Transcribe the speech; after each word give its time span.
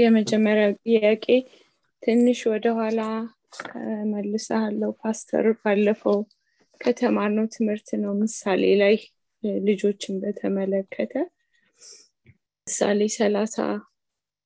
የመጀመሪያው 0.00 0.72
ጥያቄ 0.84 1.26
ትንሽ 2.02 2.40
ወደኋላ 2.52 3.00
መልሳለሁ። 4.12 4.90
ፓስተር 5.02 5.46
ባለፈው 5.62 6.18
ከተማርነው 6.80 7.46
ትምህርት 7.54 7.88
ነው 8.02 8.12
ምሳሌ 8.20 8.62
ላይ 8.82 8.94
ልጆችን 9.62 10.14
በተመለከተ 10.22 11.14
ምሳሌ 12.66 13.00
ሰላሳ 13.16 13.56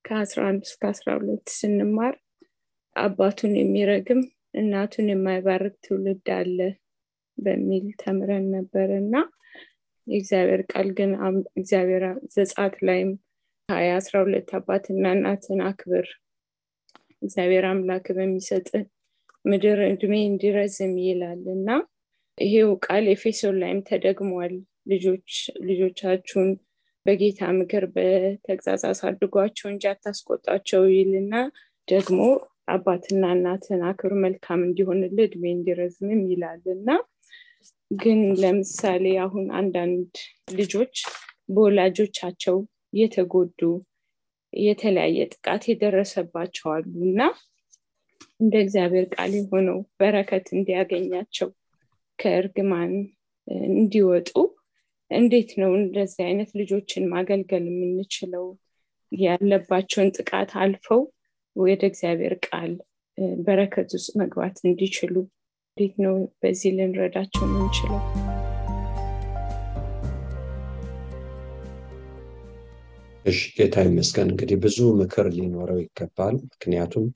ከአስራ 0.05 0.41
አንድ 0.51 0.63
እስከ 0.69 0.83
አስራ 0.93 1.09
ሁለት 1.19 1.47
ስንማር 1.57 2.15
አባቱን 2.97 3.53
የሚረግም 3.59 4.21
እናቱን 4.55 5.07
የማይባርክ 5.13 5.75
ትውልድ 5.85 6.29
አለ 6.37 6.59
በሚል 7.39 7.87
ተምረን 8.03 8.47
ነበር 8.57 8.89
እና 9.01 9.15
የእግዚአብሔር 10.07 10.63
ቃል 10.73 10.89
ግን 10.99 11.13
እግዚአብሔር 11.57 12.05
ዘጻት 12.35 12.75
ላይም 12.89 13.11
ሀያ 13.69 13.91
አስራ 13.99 14.15
ሁለት 14.23 14.49
አባትና 14.57 15.05
እናትን 15.15 15.61
አክብር 15.67 16.07
እግዚአብሔር 17.23 17.65
አምላክ 17.69 18.07
በሚሰጥ 18.17 18.69
ምድር 19.45 19.79
እድሜ 19.87 20.15
እንዲረዝም 20.25 20.93
ይላል 21.05 21.43
እና 21.55 21.69
ይሄው 22.39 22.71
ቃል 22.87 23.07
ኤፌሶን 23.13 23.57
ላይም 23.63 23.81
ተደግሟል። 23.89 24.55
ልጆች 24.93 25.31
ልጆቻችሁን 25.69 26.51
በጌታ 27.07 27.41
ምክር 27.59 27.87
በተግዛዝ 27.95 28.85
አሳድጓቸው 28.91 29.69
እንጂ 29.73 29.87
አታስቆጣቸው 29.93 30.85
ይልና 30.95 31.35
ደግሞ 31.89 32.21
አባትና 32.69 33.25
እናትን 33.37 33.83
አክብር 33.89 34.15
መልካም 34.25 34.61
እንዲሆንልህ 34.67 35.25
እድሜ 35.27 35.45
እንዲረዝምም 35.55 36.23
ይላል 36.33 36.63
እና 36.75 36.89
ግን 37.99 38.21
ለምሳሌ 38.43 39.17
አሁን 39.25 39.49
አንዳንድ 39.59 40.13
ልጆች 40.57 40.95
በወላጆቻቸው 41.49 42.57
የተጎዱ 42.95 43.61
የተለያየ 44.53 45.27
ጥቃት 45.33 45.63
የደረሰባቸው 45.69 46.69
አሉ 46.75 46.93
እና 47.09 47.21
እንደ 48.41 48.55
እግዚአብሔር 48.65 49.07
ቃል 49.15 49.33
የሆነው 49.39 49.79
በረከት 50.01 50.47
እንዲያገኛቸው 50.57 51.49
ከእርግማን 52.19 52.93
እንዲወጡ 53.73 54.31
እንዴት 55.11 55.51
ነው 55.61 55.71
እንደዚህ 55.81 56.23
አይነት 56.29 56.51
ልጆችን 56.61 57.09
ማገልገል 57.13 57.65
የምንችለው? 57.71 58.47
ያለባቸውን 59.13 60.15
ጥቃት 60.17 60.53
አልፈው 60.63 61.03
ወደ 61.57 61.83
እግዚአብሔር 61.91 62.35
ቃል 62.47 62.73
በረከት 63.41 63.91
ውስጥ 63.97 64.13
መግባት 64.23 64.57
እንዲችሉ 64.67 65.15
እንዴት 65.77 65.97
ነው 66.07 66.17
በዚህ 66.43 66.73
ልንረዳቸው 66.79 67.45
የምንችለው? 67.47 68.01
እሺ 73.25 73.39
ጌታ 73.57 73.77
ይመስገን። 73.87 74.29
እንግዲህ 74.33 74.57
ብዙ 74.65 74.79
ምክር 74.99 75.27
ሊኖረው 75.37 75.79
ይገባል። 75.83 76.37
ምክንያቱም 76.47 77.07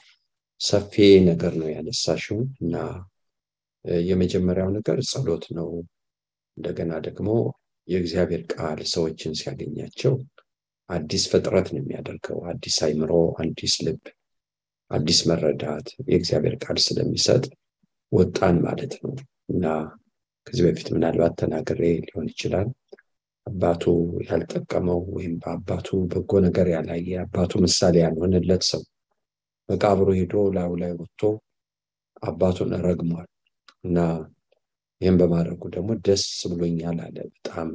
ሰፊ 0.61 0.95
ነገር 1.29 1.53
ነው 1.61 1.69
ያነሳሽው 1.75 2.39
እና 2.63 2.75
የመጀመሪያው 4.05 4.71
ነገር 4.77 4.99
ጸሎት 5.11 5.45
ነው። 5.59 5.69
እንደገና 6.57 6.93
ደግሞ 7.07 7.29
የእግዚአብሔር 7.89 8.43
ቃል 8.53 8.81
ሰዎችን 8.93 9.37
ሲያገኛቸው 9.41 10.15
አዲስ 10.91 11.25
ፍጥረት 11.31 11.69
ነው 11.73 11.81
የሚያደርገው። 11.81 12.39
አዲስ 12.51 12.77
አይምሮ፣ 12.87 13.13
አዲስ 13.43 13.75
ልብ፣ 13.87 14.03
አዲስ 14.91 15.19
መረዳት 15.29 15.89
የእግዚአብሔር 16.09 16.55
ቃል 16.65 16.79
ስለሚሰጥ 16.85 17.45
ወጣን 18.13 18.57
ማለት 18.67 18.93
ነው 19.03 19.15
እና 19.49 19.65
ከዚህ 20.47 20.65
በፊት 20.67 20.89
ምናልባት 20.95 21.35
ተናግሬ 21.41 21.83
ሊሆን 22.05 22.27
ይችላል 22.33 22.69
አባቱ 23.49 23.85
ያልጠቀመው 24.27 25.01
ወይም 25.15 25.35
በአባቱ 25.43 25.89
በጎ 26.11 26.41
ነገር 26.47 26.67
ያላየ 26.73 27.11
አባቱ 27.23 27.53
ምሳሌ 27.65 27.97
ያልሆነለት 28.05 28.63
ሰው 28.71 28.83
መቃብሩ 29.69 30.09
ሄዶ 30.19 30.35
ላዩ 30.55 30.73
ላይ 30.83 30.93
ወጥቶ 30.99 31.23
አባቱን 32.23 32.71
ረግሟል 32.87 33.29
እና 33.85 33.99
ይህም 35.01 35.17
በማድረጉ 35.21 35.63
ደግሞ 35.75 35.91
ደስ 36.07 36.25
ብሎኛል 36.53 36.99
አለ። 37.05 37.17
በጣም 37.35 37.69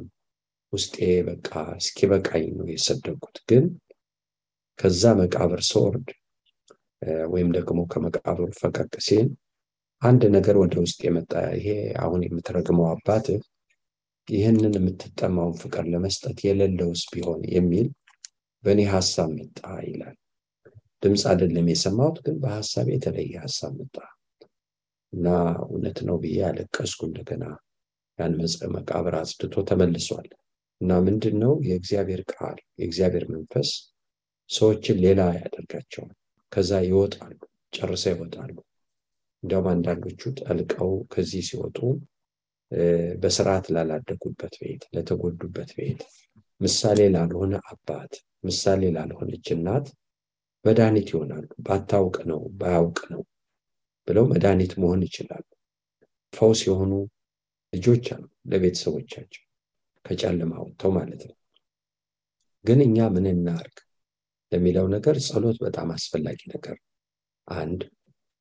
ውስጤ 0.72 0.96
በቃ 1.28 1.48
እስኪ 1.78 2.06
በቃኝ 2.12 2.44
ነው 2.58 2.66
የሰደኩት። 2.72 3.36
ግን 3.48 3.64
ከዛ 4.78 5.12
መቃብር 5.20 5.60
ስወርድ 5.68 6.08
ወይም 7.32 7.48
ደግሞ 7.56 7.80
ከመቃብሩ 7.92 8.46
ፈቀቅ 8.58 8.92
ሲል 9.06 9.26
አንድ 10.02 10.22
ነገር 10.36 10.56
ወደ 10.62 10.74
ውስጥ 10.84 10.98
የመጣ 11.06 11.32
ይሄ 11.56 11.68
አሁን 12.02 12.20
የምትረግመው 12.24 12.86
አባትህ 12.90 13.40
ይህንን 14.28 14.74
የምትጠማውን 14.78 15.56
ፍቅር 15.60 15.84
ለመስጠት 15.92 16.38
የሌለውስ 16.44 17.02
ቢሆን 17.12 17.40
የሚል 17.54 17.88
በእኔ 18.64 18.82
ሀሳብ 18.92 19.30
መጣ 19.38 19.58
ይላል። 19.86 20.16
ድምፅ 21.02 21.22
አይደለም 21.30 21.66
የሰማሁት፣ 21.70 22.16
ግን 22.24 22.36
በሀሳብ 22.42 22.86
የተለየ 22.92 23.34
ሀሳብ 23.42 23.72
መጣ 23.80 23.96
እና 25.12 25.26
እውነት 25.64 25.98
ነው 26.08 26.16
ብዬ 26.22 26.36
ያለቀስኩ። 26.42 27.00
እንደገና 27.08 27.44
ያን 28.18 28.34
መቃብር 28.74 29.14
አጽድቶ 29.20 29.64
ተመልሷል 29.68 30.28
እና 30.80 30.92
ምንድን 31.06 31.36
ነው 31.42 31.52
የእግዚአብሔር 31.66 32.22
ቃል 32.32 32.58
የእግዚአብሔር 32.78 33.24
መንፈስ 33.34 33.70
ሰዎችን 34.50 34.96
ሌላ 35.04 35.20
ያደርጋቸዋል። 35.38 36.14
ከዛ 36.52 36.72
ይወጣሉ፣ 36.86 37.36
ጨርሰው 37.76 38.12
ይወጣሉ። 38.14 38.56
እንዲያውም 39.42 39.68
አንዳንዶቹ 39.72 40.22
ጠልቀው 40.40 40.92
ከዚህ 41.12 41.42
ሲወጡ 41.48 41.78
በስርዓት 43.22 43.66
ላላደጉበት 43.74 44.54
ቤት፣ 44.62 44.82
ለተጎዱበት 44.94 45.70
ቤት፣ 45.78 46.00
ምሳሌ 46.60 47.00
ላልሆነ 47.14 47.54
አባት፣ 47.70 48.12
ምሳሌ 48.44 48.82
ላልሆነች 48.96 49.46
እናት 49.54 49.86
መድኃኒት 50.64 51.08
ይሆናሉ። 51.12 51.48
ባታውቅ 51.66 52.16
ነው 52.30 52.40
ባያውቅ 52.60 52.98
ነው 53.12 53.22
ብለው 54.08 54.24
መድኃኒት 54.32 54.72
መሆን 54.82 55.00
ይችላሉ። 55.06 55.44
ፈውስ 56.32 56.60
የሆኑ 56.68 56.92
ልጆች 57.72 58.06
አሉ 58.14 58.22
ለቤተሰቦቻቸው 58.50 59.42
ከጨለማ 60.04 60.52
ወጥተው 60.64 60.90
ማለት 60.96 61.22
ነው። 61.28 61.36
ግን 62.64 62.78
እኛ 62.86 63.06
ምን 63.14 63.26
እናርግ 63.32 63.76
ለሚለው 64.52 64.86
ነገር 64.94 65.16
ጸሎት 65.26 65.58
በጣም 65.64 65.88
አስፈላጊ 65.94 66.40
ነገር 66.54 66.76
አንድ 67.48 67.80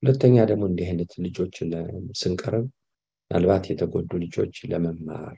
ሁለተኛ 0.04 0.36
ደግሞ 0.50 0.64
እንዲህ 0.70 0.88
አይነት 0.90 1.12
ልጆች 1.26 1.56
ስንቀርብ 2.22 2.66
ምናልባት 3.32 3.66
የተጎዱ 3.70 4.12
ልጆች 4.24 4.56
ለመማር 4.72 5.36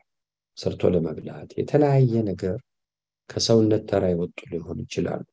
ሰርቶ 0.57 0.89
ለመብላት 0.93 1.49
የተለያየ 1.59 2.23
ነገር 2.29 2.57
ከሰውነት 3.29 3.83
ተራ 3.89 4.03
የወጡ 4.11 4.39
ሊሆኑ 4.51 4.77
ይችላሉ። 4.85 5.23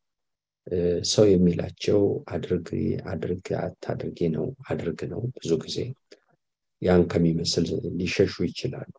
ሰው 1.13 1.25
የሚላቸው 1.31 2.01
አድርግ 2.35 2.69
አድርግ 3.13 3.47
አታድርጌ 3.63 4.29
ነው 4.35 4.45
አድርግ 4.71 5.01
ነው። 5.13 5.23
ብዙ 5.37 5.51
ጊዜ 5.65 5.79
ያን 6.83 7.03
ከሚመስል 7.11 7.67
ሊሸሹ 7.99 8.35
ይችላሉ። 8.49 8.97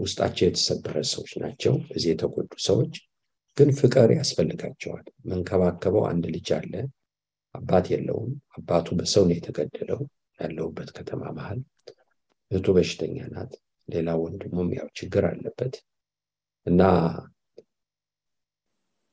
ውስጣቸው 0.00 0.44
የተሰበረ 0.46 0.96
ሰዎች 1.12 1.32
ናቸው። 1.42 1.74
እዚህ 1.94 2.10
የተጎዱ 2.12 2.52
ሰዎች 2.66 2.94
ግን 3.58 3.70
ፍቅር 3.78 4.08
ያስፈልጋቸዋል። 4.18 5.06
መንከባከበው 5.30 6.04
አንድ 6.10 6.24
ልጅ 6.34 6.48
አለ፣ 6.56 6.72
አባት 7.54 7.86
የለውም። 7.92 8.32
አባቱ 8.56 8.96
በሰው 8.98 9.24
ነው 9.28 9.36
የተገደለው። 9.36 10.00
ያለሁበት 10.38 10.90
ከተማ 10.96 11.22
መሀል 11.36 11.60
እህቱ 12.50 12.66
በሽተኛ 12.76 13.16
ናት። 13.32 13.52
ሌላ 13.88 14.08
ወንድሙም 14.20 14.68
ያው 14.76 14.88
ችግር 14.98 15.24
አለበት 15.30 15.74
እና 16.66 16.82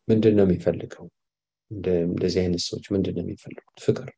ምንድን 0.07 0.35
ነው 0.37 0.45
የሚፈልገው? 0.45 1.05
እንደዚህ 2.07 2.39
አይነት 2.43 2.61
ሰዎች 2.65 2.85
ምንድን 2.93 3.15
ነው 3.17 3.23
የሚፈልጉት? 3.25 3.77
ፍቅር። 3.85 4.09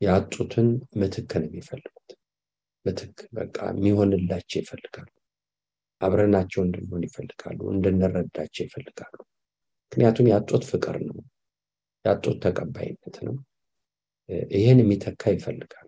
ያጡትን 0.00 0.68
ምትክ 1.00 1.32
ነው 1.36 1.48
የሚፈልጉት። 1.48 2.08
ምትክ 2.84 3.18
በቃ 3.32 3.56
የሚሆንላቸው 3.72 4.58
ይፈልጋሉ። 4.62 5.10
አብረናቸው 6.00 6.60
እንድንሆን 6.64 7.02
ይፈልጋሉ። 7.08 7.60
እንድንረዳቸው 7.74 8.64
ይፈልጋሉ። 8.66 9.16
ምክንያቱም 9.84 10.28
ያጡት 10.32 10.62
ፍቅር 10.70 10.96
ነው፣ 11.08 11.18
ያጡት 12.04 12.36
ተቀባይነት 12.44 13.16
ነው። 13.26 13.36
ይህን 14.54 14.78
የሚተካ 14.82 15.22
ይፈልጋሉ። 15.34 15.83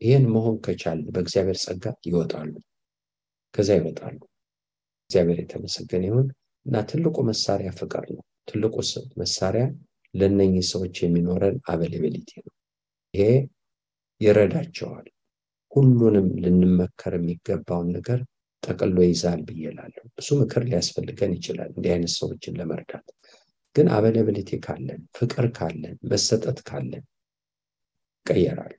ይህን 0.00 0.24
መሆን 0.32 0.56
ከቻል 0.64 0.98
በእግዚአብሔር 1.14 1.58
ጸጋ 1.62 1.84
ይወጣሉ፣ 2.08 2.52
ከዛ 3.54 3.68
ይወጣሉ። 3.78 4.18
እግዚአብሔር 5.10 5.38
የተመሰገነ 5.40 6.04
ይሁን 6.08 6.26
እና 6.66 6.80
ትልቁ 6.90 7.16
መሳሪያ 7.28 7.70
ፍቅር 7.78 8.04
ነው። 8.14 8.22
ትልቁ 8.48 8.74
መሳሪያ 9.16 9.64
ለእነኚህ 10.14 10.64
ሰዎች 10.72 10.96
የሚኖረን 11.02 11.56
አቬሌቢሊቲ 11.68 12.30
ነው። 12.40 12.52
ይሄ 13.14 13.30
ይረዳቸዋል። 14.20 15.06
ሁሉንም 15.72 16.28
ልንመከር 16.42 17.14
የሚገባውን 17.18 17.88
ነገር 17.96 18.20
ጠቅሎ 18.62 18.96
ይዛል 19.06 19.40
ብዬ 19.48 19.62
እላለሁ። 19.70 20.04
ብዙ 20.16 20.28
ምክር 20.40 20.62
ሊያስፈልገን 20.68 21.32
ይችላል 21.36 21.70
እንዲህ 21.74 21.92
አይነት 21.94 22.12
ሰዎችን 22.16 22.56
ለመርዳት። 22.60 23.06
ግን 23.76 23.86
አቬሌቢሊቲ 23.96 24.50
ካለን፣ 24.64 25.00
ፍቅር 25.18 25.46
ካለን፣ 25.58 25.96
መሰጠት 26.10 26.58
ካለን 26.68 27.04
ይቀየራሉ። 28.18 28.76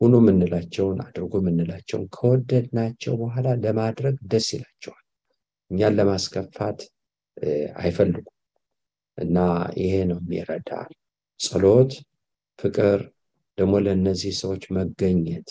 ሁኑ 0.00 0.14
የምንላቸውን 0.20 0.98
አድርጎ 1.04 1.32
የምንላቸውን 1.40 2.06
ከወደድናቸው 2.14 3.14
በኋላ 3.20 3.48
ለማድረግ 3.64 4.16
ደስ 4.30 4.46
ይላቸዋል። 4.54 5.04
እኛን 5.70 5.96
ለማስከፋት 5.98 6.78
አይፈልጉም 7.80 8.36
እና 9.18 9.38
ይሄ 9.80 9.94
ነው 10.10 10.18
የሚረዳ 10.22 10.70
ጸሎት፣ 11.40 11.92
ፍቅር 12.58 12.98
ደግሞ 13.58 13.74
ለእነዚህ 13.84 14.32
ሰዎች 14.40 14.64
መገኘት 14.76 15.48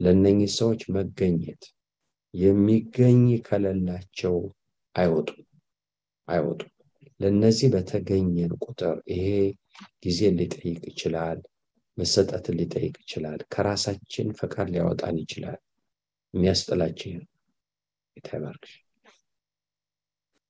ለእነኚህ 0.00 0.50
ሰዎች 0.58 0.82
መገኘት 0.96 1.62
የሚገኝ 2.34 3.18
ከሌላቸው 3.46 4.36
አይወጡም 4.94 5.40
አይወጡም። 6.28 6.70
ለእነዚህ 7.20 7.68
በተገኘን 7.74 8.52
ቁጥር 8.64 8.96
ይሄ 9.12 9.26
ጊዜ 10.04 10.20
ሊጠይቅ 10.38 10.80
ይችላል፣ 10.90 11.38
መሰጠትን 11.98 12.56
ሊጠይቅ 12.58 12.94
ይችላል፣ 13.02 13.40
ከራሳችን 13.52 14.28
ፈቃድ 14.38 14.68
ሊያወጣን 14.72 15.16
ይችላል። 15.22 15.58
የሚያስጠላቸው 16.34 17.10
ጌታ 18.16 18.30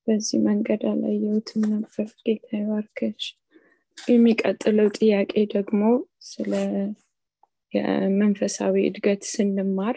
በዚህ 0.06 0.38
መንገድ 0.46 0.82
አላየሁትም 0.90 1.62
ነበር። 1.72 2.06
ጌታ 2.26 2.48
ይባርክሽ። 2.60 3.24
የሚቀጥለው 3.98 4.88
ጥያቄ 4.98 5.32
ደግሞ 5.52 5.82
ስለ 6.26 6.52
የመንፈሳዊ 7.72 8.74
እድገት 8.88 9.22
ስንማር 9.32 9.96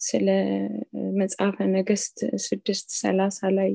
ስለ 0.00 0.28
መጽሐፈ 1.18 1.56
ነገስት 1.74 2.18
ስድስት 2.44 2.88
ሰላሳ 3.00 3.48
ላይ 3.56 3.72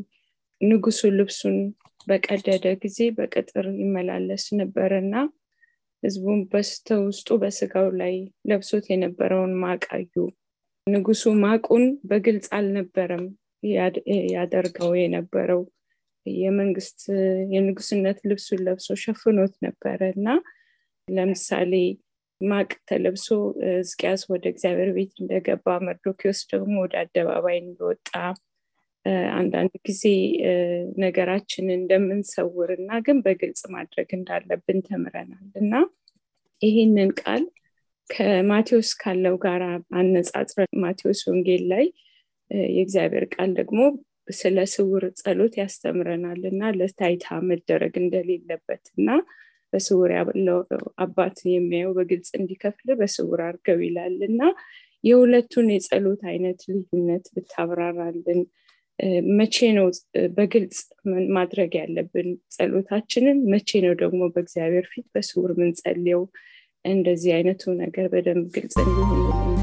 ንጉሱ 0.61 1.01
ልብሱን 1.17 1.57
በቀደደ 2.07 2.65
ጊዜ 2.83 2.99
በቅጥር 3.17 3.65
ይመላለስ 3.81 4.45
ነበር 4.59 4.91
እና 5.01 5.13
ህዝቡን 6.03 6.39
በስተ 6.51 6.97
ውስጡ 7.03 7.27
በስጋው 7.41 7.87
ላይ 7.99 8.15
ለብሶት 8.49 8.85
የነበረውን 8.91 9.53
ማቅ 9.61 9.83
ንጉሱ 10.87 11.23
ማቁን 11.41 11.83
በግልጽ 12.09 12.47
አልነበረም 12.57 13.23
ያደርገው 14.33 14.91
የነበረው። 14.99 15.61
የመንግስት 16.25 16.99
የንጉስነት 17.53 18.19
ልብሱን 18.29 18.61
ለብሶ 18.67 18.87
ሸፍኖት 19.03 19.53
ነበረ 19.65 19.99
እና 20.15 20.27
ለምሳሌ 21.07 21.73
ማቅ 22.41 22.71
ተለብሶ 22.89 23.27
ሕዝቅያስ 23.67 24.21
ወደ 24.31 24.45
እግዚአብሔር 24.53 24.89
ቤት 24.95 25.13
እንደገባ 25.21 25.75
መርዶኪዎስ 25.87 26.39
ደግሞ 26.51 26.73
ወደ 26.83 26.95
አደባባይ 27.03 27.57
እንደወጣ 27.61 28.09
አንዳንድ 29.35 29.73
ጊዜ 29.87 30.03
ነገራችንን 31.03 31.75
እንደምንሰውር 31.75 32.69
እና 32.77 32.99
ግን 33.05 33.17
በግልጽ 33.25 33.61
ማድረግ 33.75 34.09
እንዳለብን 34.17 34.79
ተምረናል። 34.87 35.49
እና 35.61 35.73
ይህንን 36.61 37.11
ቃል 37.21 37.43
ከማቴዎስ 38.09 38.89
ካለው 39.01 39.35
ጋር 39.45 39.61
አነጻጽረ 39.99 40.65
ማቴዎስ 40.83 41.21
ወንጌል 41.29 41.63
ላይ 41.71 41.85
የእግዚአብሔር 42.71 43.25
ቃል 43.35 43.51
ደግሞ 43.59 43.79
ስለ 44.31 44.57
ስውር 44.73 45.03
ጸሎት 45.19 45.53
ያስተምረናል 45.61 46.41
እና 46.51 46.71
ለታይታ 46.77 47.27
መደረግ 47.49 47.93
እንደሌለበት 48.03 48.83
እና 48.97 49.09
በስውር 49.73 50.11
ያለው 50.15 50.59
አባት 51.05 51.37
የሚያየው 51.53 51.93
በግልጽ 51.97 52.29
እንዲከፍል 52.39 52.89
በስውር 52.99 53.41
አርገው 53.47 53.79
ይላል 53.85 54.17
እና 54.29 54.41
የሁለቱን 55.03 55.67
የጸሎት 55.73 56.21
አይነት 56.31 56.61
ልዩነት 56.69 57.25
ብታብራራልን 57.35 58.41
መቼ 59.37 59.55
ነው 59.77 59.87
በግልጽ 60.35 60.77
ማድረግ 61.37 61.71
ያለብን 61.79 62.27
ጸሎታችንን 62.55 63.39
መቼ 63.53 63.81
ነው 63.85 63.95
ደግሞ 64.01 64.21
በእግዚአብሔር 64.35 64.87
ፊት 64.93 65.07
በስውር 65.15 65.53
ምንጸልየው 65.59 66.23
እንደዚህ 66.85 67.33
አይነቱ 67.37 67.73
ነገር 67.83 68.07
በደንብ 68.13 68.47
ግልጽ 68.55 68.75
እንዲሆንልን 68.83 69.61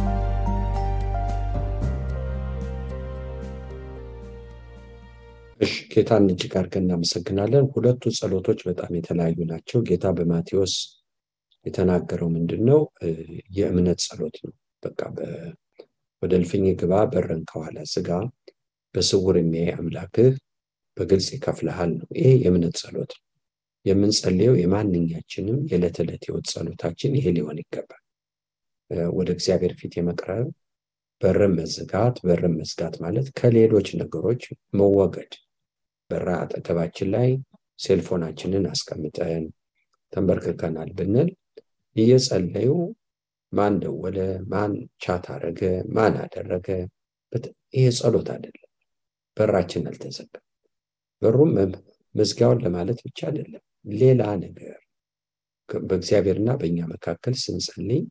እሺ 5.60 5.74
ጌታን 5.92 6.24
እጅግ 6.32 6.52
አድርገን 6.58 6.84
እናመሰግናለን። 6.84 7.66
ሁለቱ 7.74 8.02
ጸሎቶች 8.18 8.60
በጣም 8.68 8.92
የተለያዩ 8.98 9.38
ናቸው። 9.50 9.80
ጌታ 9.88 10.06
በማቴዎስ 10.16 10.74
የተናገረው 11.66 12.28
ምንድን 12.34 12.62
ነው? 12.70 12.80
የእምነት 13.56 14.00
ጸሎት 14.06 14.36
ነው። 14.44 14.54
በቃ 14.82 15.00
ወደ 16.22 16.32
እልፍኝ 16.38 16.64
ግባ፣ 16.80 16.94
በርን 17.12 17.42
ከኋላ 17.50 17.78
ዝጋ፣ 17.92 18.10
በስውር 18.94 19.36
የሚያይ 19.40 19.70
አምላክህ 19.76 20.32
በግልጽ 20.96 21.28
ይከፍልሃል 21.34 21.90
ነው። 21.98 22.08
ይሄ 22.18 22.30
የእምነት 22.42 22.74
ጸሎት 22.80 23.12
ነው። 23.16 23.22
የምንጸልየው 23.86 24.54
የማንኛችንም 24.60 25.58
የዕለት 25.70 25.96
ዕለት 26.02 26.24
ህይወት 26.26 26.46
ጸሎታችን 26.52 27.14
ይሄ 27.18 27.26
ሊሆን 27.36 27.60
ይገባል። 27.62 28.02
ወደ 29.16 29.28
እግዚአብሔር 29.36 29.72
ፊት 29.80 29.92
የመቅረብ 29.98 30.46
በርን 31.20 31.52
መዝጋት፣ 31.58 32.16
በርን 32.24 32.54
መዝጋት 32.60 32.94
ማለት 33.02 33.26
ከሌሎች 33.38 33.88
ነገሮች 34.00 34.42
መወገድ 34.78 35.32
በራ 36.10 36.28
አጠገባችን 36.42 37.08
ላይ 37.14 37.28
ሴልፎናችንን 37.78 38.64
አስቀምጠን 38.72 39.44
ተንበርክከናል 40.12 40.90
ብንል 40.98 41.28
እየጸለዩ 41.96 42.70
ማን 43.52 43.74
ደወለ፣ 43.82 44.18
ማን 44.52 44.72
ቻት 45.02 45.24
አረገ፣ 45.34 45.60
ማን 45.96 46.14
አደረገ፣ 46.22 46.68
ይሄ 47.74 47.84
ጸሎት 47.98 48.28
አይደለም። 48.34 48.68
በራችን 49.36 49.84
አልተዘጋም። 49.90 50.44
በሩም 51.22 51.52
መዝጊያውን 52.14 52.62
ለማለት 52.64 52.98
ብቻ 53.06 53.20
አይደለም፣ 53.28 53.62
ሌላ 53.94 54.22
ነገር 54.42 54.78
በእግዚአብሔርና 55.68 56.50
በእኛ 56.60 56.78
መካከል 56.92 57.34
ስንጸልይ 57.42 58.02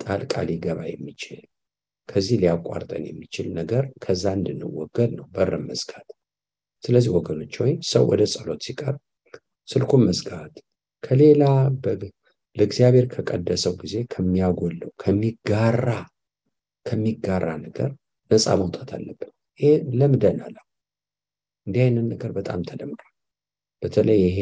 ጣልቃ 0.00 0.34
ሊገባ 0.48 0.80
የሚችል 0.88 1.40
ከዚህ 2.08 2.36
ሊያቋርጠን 2.42 3.04
የሚችል 3.08 3.46
ነገር 3.58 3.84
ከዛ 4.04 4.24
እንድንወገድ 4.38 5.10
ነው 5.18 5.26
በርን 5.34 5.64
መዝጋት። 5.70 6.08
ስለዚህ 6.84 7.10
ወገኖች 7.16 7.54
ሆይ 7.62 7.72
ሰው 7.90 8.04
ወደ 8.10 8.22
ጸሎት 8.34 8.60
ሲቀርብ 8.66 9.00
ስልኩን 9.68 10.02
መዝጋት 10.08 10.54
ከሌላ 11.02 11.42
ለእግዚአብሔር 12.56 13.06
ከቀደሰው 13.12 13.74
ጊዜ 13.82 13.96
ከሚያጎለው 14.12 14.90
ከሚጋራ 15.02 15.88
ከሚጋራ 16.86 17.48
ነገር 17.66 17.90
ነፃ 18.30 18.46
መውጣት 18.60 18.90
አለብን። 18.96 19.30
ይሄ 19.60 19.68
ለምደናል። 19.98 20.54
እንዲህ 21.68 21.82
አይነት 21.84 22.06
ነገር 22.10 22.30
በጣም 22.36 22.60
ተለምዷል። 22.68 23.12
በተለይ 23.82 24.20
ይሄ 24.26 24.38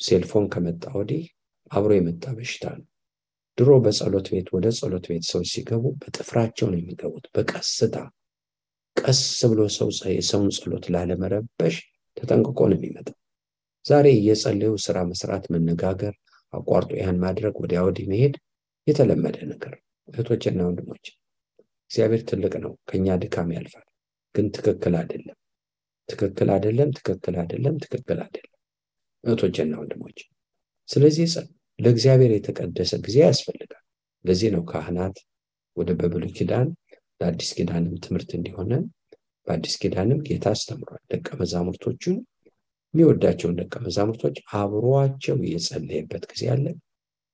ሴልፎን 0.00 0.44
ከመጣ 0.52 0.84
ወዲህ 0.98 1.24
አብሮ 1.70 1.90
የመጣ 1.96 2.24
በሽታ 2.36 2.64
ነው። 2.78 2.86
ድሮ 3.58 3.70
በጸሎት 3.84 4.26
ቤት 4.32 4.48
ወደ 4.54 4.66
ጸሎት 4.78 5.04
ቤት 5.10 5.24
ሰዎች 5.28 5.48
ሲገቡ 5.52 5.84
በጥፍራቸው 6.00 6.66
ነው 6.70 6.78
የሚገቡት፣ 6.80 7.26
በቀስታ 7.34 7.96
ቀስ 8.96 9.20
ብሎ 9.50 9.60
ሰው 9.76 9.88
የሰውን 10.12 10.50
ጸሎት 10.56 10.84
ላለመረበሽ 10.94 11.76
ተጠንቅቆ 12.16 12.58
ነው 12.70 12.78
የሚመጣው። 12.78 13.16
ዛሬ 13.84 14.06
እየጸለዩ 14.14 14.72
ስራ 14.84 14.98
መስራት፣ 15.08 15.44
መነጋገር፣ 15.54 16.14
አቋርጦ 16.52 16.90
ያን 17.00 17.18
ማድረግ፣ 17.24 17.54
ወዲያ 17.62 17.80
ወዲህ 17.86 18.06
መሄድ 18.12 18.34
የተለመደ 18.86 19.36
ነገር። 19.52 19.74
እህቶችና 20.08 20.60
ወንድሞች 20.68 21.04
እግዚአብሔር 21.90 22.22
ትልቅ 22.30 22.54
ነው፣ 22.64 22.72
ከኛ 22.88 23.16
ድካም 23.22 23.50
ያልፋል። 23.56 23.86
ግን 24.34 24.46
ትክክል 24.56 24.94
አይደለም፣ 25.00 25.38
ትክክል 26.08 26.48
አይደለም፣ 26.54 26.90
ትክክል 26.98 27.34
አይደለም፣ 27.42 27.76
ትክክል 27.84 28.18
አይደለም 28.24 28.50
እህቶችና 29.24 29.74
ወንድሞች። 29.80 30.18
ስለዚህ 30.88 31.28
ለእግዚአብሔር 31.78 32.32
የተቀደሰ 32.34 32.92
ጊዜ 33.06 33.16
ያስፈልጋል። 33.24 33.82
ለዚህ 34.24 34.50
ነው 34.54 34.62
ካህናት 34.70 35.16
ወደ 35.76 35.90
በብሉይ 36.00 36.32
ኪዳን 36.36 36.68
ለአዲስ 37.20 37.50
ኪዳንም 37.56 37.94
ትምህርት 38.04 38.30
እንዲሆነን 38.38 38.84
በአዲስ 39.46 39.74
ኪዳንም 39.80 40.18
ጌታ 40.28 40.46
አስተምሯል። 40.54 41.02
ደቀ 41.12 41.28
መዛሙርቶቹን 41.40 42.16
የሚወዳቸውን 42.94 43.56
ደቀ 43.60 43.74
መዛሙርቶች 43.86 44.36
አብሯቸው 44.58 45.38
የጸለየበት 45.50 46.24
ጊዜ 46.32 46.44
አለ። 46.54 46.66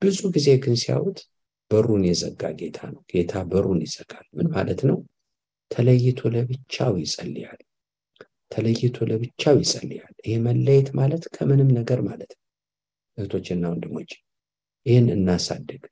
ብዙ 0.02 0.20
ጊዜ 0.36 0.48
ግን 0.62 0.76
ሲያዩት 0.82 1.18
በሩን 1.70 2.04
የዘጋ 2.08 2.42
ጌታ 2.60 2.78
ነው። 2.92 3.02
ጌታ 3.12 3.42
በሩን 3.50 3.80
ይዘጋል። 3.84 4.26
ምን 4.36 4.46
ማለት 4.54 4.80
ነው? 4.88 4.96
ተለይቶ 5.70 6.20
ለብቻው 6.34 6.94
ይጸልያል። 7.02 7.60
ተለይቶ 8.50 8.96
ለብቻው 9.10 9.56
ይጸልያል። 9.60 10.14
ይሄ 10.24 10.34
መለየት 10.46 10.88
ማለት 10.98 11.24
ከምንም 11.34 11.70
ነገር 11.78 12.00
ማለት 12.08 12.30
ነው። 12.32 12.42
እህቶችና 13.18 13.64
ወንድሞች 13.72 14.10
ይህን 14.86 15.06
እናሳድግ። 15.14 15.82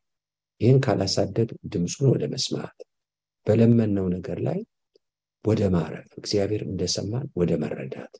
ይህን 0.60 0.78
ካላሳደግ 0.84 1.48
ድምፁን 1.72 2.08
ወደ 2.14 2.24
መስማት 2.32 2.76
በለመነው 3.46 4.06
ነገር 4.14 4.38
ላይ 4.46 4.58
ወደ 5.44 5.62
ማረፍ 5.74 6.08
እግዚአብሔር 6.20 6.62
እንደሰማን 6.66 7.26
ወደ 7.34 7.52
መረዳት 7.62 8.14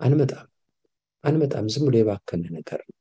አንመጣም 0.00 0.48
አንመጣም። 1.24 1.66
ዝም 1.72 1.84
ብሎ 1.86 1.94
የባከነ 2.00 2.44
ነገር 2.56 2.80
ነው። 2.88 2.96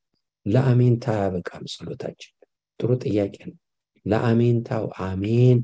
ለአሜንታ 0.46 1.06
አያበቃም 1.16 1.66
ጸሎታችን። 1.74 2.34
ጥሩ 2.80 2.92
ጥያቄ 3.04 3.36
ነው። 3.50 3.58
ለአሜንታው 4.06 4.86
አሜን 5.06 5.60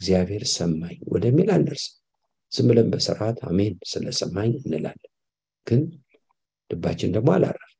እግዚአብሔር 0.00 0.44
ሰማኝ 0.54 0.98
ወደሚል 1.06 1.48
አንደርስም። 1.56 1.96
ዝም 2.52 2.66
ብለን 2.68 2.88
በስርዓት 2.92 3.38
አሜን 3.48 3.74
ስለሰማኝ 3.90 4.52
እንላለን። 4.60 5.10
ግን 5.66 5.82
ልባችን 6.70 7.12
ደግሞ 7.16 7.28
አላረፍ 7.36 7.70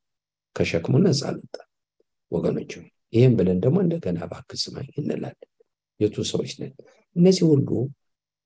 ከሸክሙ 0.57 0.95
ነፃ 1.05 1.21
አልወጣ 1.29 1.57
ወገኖች። 2.33 2.73
ይህም 3.13 3.33
ብለን 3.39 3.59
ደግሞ 3.65 3.79
እንደገና 3.85 4.19
እባክህ 4.27 4.61
ስማኝ 4.63 4.89
እንላለን። 5.01 5.49
የቱ 6.01 6.25
ሰዎች 6.31 6.53
ነን? 6.61 6.73
እነዚህ 7.17 7.45
ሁሉ 7.51 7.69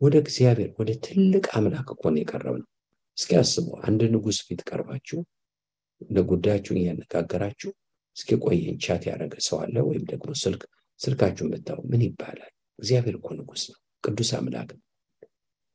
ወደ 0.00 0.14
እግዚአብሔር 0.22 0.70
ወደ 0.78 0.90
ትልቅ 1.04 1.44
አምላክ 1.58 1.88
እኮ 1.94 2.02
ነው 2.12 2.66
እስኪ 3.18 3.30
አስቡ፣ 3.40 3.66
አንድ 3.88 4.00
ንጉሥ 4.14 4.38
ፊት 4.46 4.60
ቀርባችሁ 4.68 5.18
ለጉዳያችሁን 6.10 6.80
እያነጋገራችሁ 6.80 7.70
እስኪ 8.16 8.38
ቆየኝ 8.44 8.76
ቻት 8.84 9.02
ያደረገ 9.08 9.34
ሰው 9.46 9.56
አለ 9.62 9.76
ወይም 9.88 10.04
ደግሞ 10.10 10.28
ስልክ 10.42 10.62
ስልካችሁን 11.00 11.50
ብታው 11.54 11.80
ምን 11.90 12.02
ይባላል? 12.06 12.52
እግዚአብሔር 12.78 13.14
እኮ 13.18 13.28
ንጉሥ 13.38 13.62
ነው፣ 13.70 13.78
ቅዱስ 14.04 14.30
አምላክ 14.38 14.68
ነው። 14.76 14.82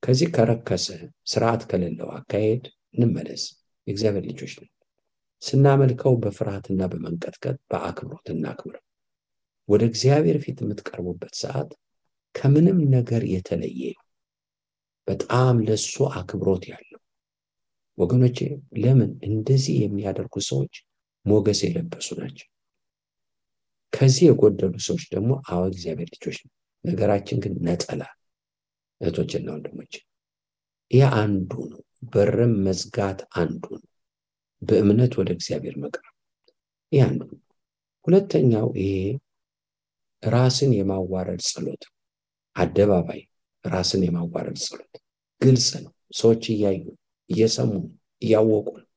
ከዚህ 0.03 0.27
ከረከሰ 0.35 0.85
ስርዓት 1.27 1.61
ከሌለው 1.69 2.09
አካሄድ 2.17 2.63
እንመለስ። 2.95 3.43
የእግዚአብሔር 3.87 4.23
ልጆች 4.29 4.53
ነን። 4.59 4.71
ስናመልከው 5.41 6.13
በፍርሃትና 6.23 6.81
በመንቀጥቀጥ 6.91 7.57
በአክብሮት 7.71 8.27
እናክብረው። 8.33 8.83
ወደ 9.69 9.83
እግዚአብሔር 9.89 10.37
ፊት 10.43 10.57
የምትቀርቡበት 10.61 11.33
ሰዓት 11.41 11.69
ከምንም 12.35 12.79
ነገር 12.93 13.23
የተለየ 13.31 13.83
በጣም 15.07 15.55
ለሱ 15.67 16.03
አክብሮት 16.13 16.63
ያለው 16.71 16.99
ወገኖቼ። 17.97 18.37
ለምን 18.77 19.11
እንደዚህ 19.29 19.75
የሚያደርጉ 19.81 20.35
ሰዎች 20.49 20.73
ሞገስ 21.25 21.59
የለበሱ 21.65 22.09
ናቸው። 22.21 22.47
ከዚህ 23.93 24.23
የጎደሉ 24.27 24.73
ሰዎች 24.85 25.03
ደግሞ 25.13 25.31
አዎ 25.49 25.61
እግዚአብሔር 25.71 26.09
ልጆች 26.15 26.37
ነው። 26.43 26.51
ነገራችን 26.83 27.39
ግን 27.43 27.53
ነጠላ። 27.61 28.01
እህቶችና 29.01 29.47
ወንድሞች 29.55 29.93
ይህ 30.91 31.05
አንዱ 31.21 31.51
ነው። 31.71 31.81
በርም 32.13 32.53
መዝጋት 32.65 33.19
አንዱ 33.35 33.63
ነው። 33.75 33.87
በእምነት 34.61 35.13
ወደ 35.19 35.29
እግዚአብሔር 35.35 35.75
መቅረብ 35.83 36.13
ይህ 36.91 37.01
አንዱ 37.07 37.21
ነው። 37.31 37.39
ሁለተኛው 38.07 38.67
ይሄ 38.79 38.93
ራስን 40.23 40.71
የማዋረድ 40.77 41.41
ጸሎት፣ 41.47 41.83
አደባባይ 42.55 43.21
ራስን 43.65 44.01
የማዋረድ 44.07 44.57
ጸሎት 44.65 44.95
ግልጽ 45.41 45.69
ነው። 45.83 45.91
ሰዎች 46.13 46.43
እያዩ 46.53 46.83
እየሰሙ 47.29 47.71
እያወቁ 48.21 48.67
ነው። 48.77 48.87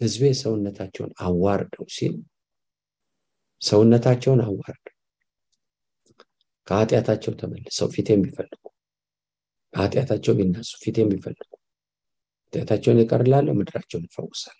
ህዝቤ 0.00 0.22
ሰውነታቸውን 0.40 1.12
አዋርደው 1.26 1.86
ሲል 1.96 2.14
ሰውነታቸውን 3.60 4.40
አዋርደው 4.46 4.94
ከኃጢአታቸው 6.66 7.32
ተመልሰው 7.40 7.88
ፊት 7.94 8.08
የሚፈልጉ 8.12 8.62
ከኃጢአታቸው 9.74 10.34
ቢነሱ 10.38 10.70
ፊት 10.82 10.96
የሚፈልጉ 11.00 11.50
ኃጢአታቸውን 12.44 13.00
ይቀርላለሁ፣ 13.02 13.54
ምድራቸውን 13.58 14.04
ይፈውሳል። 14.08 14.58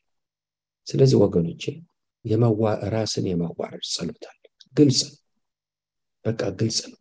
ስለዚህ 0.87 1.19
ወገኖቼ 1.23 1.63
ራስን 2.95 3.27
የማዋረድ 3.31 3.85
አለ። 4.31 4.43
ግልጽ 4.77 5.01
ነው። 5.09 5.19
በቃ 6.25 6.43
ግልጽ 6.61 6.79
ነው። 6.91 7.01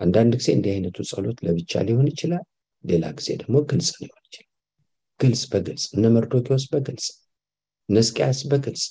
አንዳንድ 0.00 0.32
ጊዜ 0.40 0.48
እንዲህ 0.56 0.72
አይነቱ 0.74 0.98
ጸሎት 1.10 1.38
ለብቻ 1.46 1.82
ሊሆን 1.88 2.08
ይችላል። 2.12 2.44
ሌላ 2.84 3.04
ጊዜ 3.18 3.28
ደግሞ 3.42 3.56
ግልጽ 3.70 3.90
ሊሆን 4.00 4.22
ይችላል። 4.26 4.50
ግልጽ 5.20 5.42
በግልጽ 5.52 5.84
እነ 5.96 6.04
መርዶኪዎስ 6.14 6.64
በግልጽ 6.72 7.06
እነ 7.88 7.96
ሕዝቅያስ 8.00 8.40
በግልጽ 8.50 8.84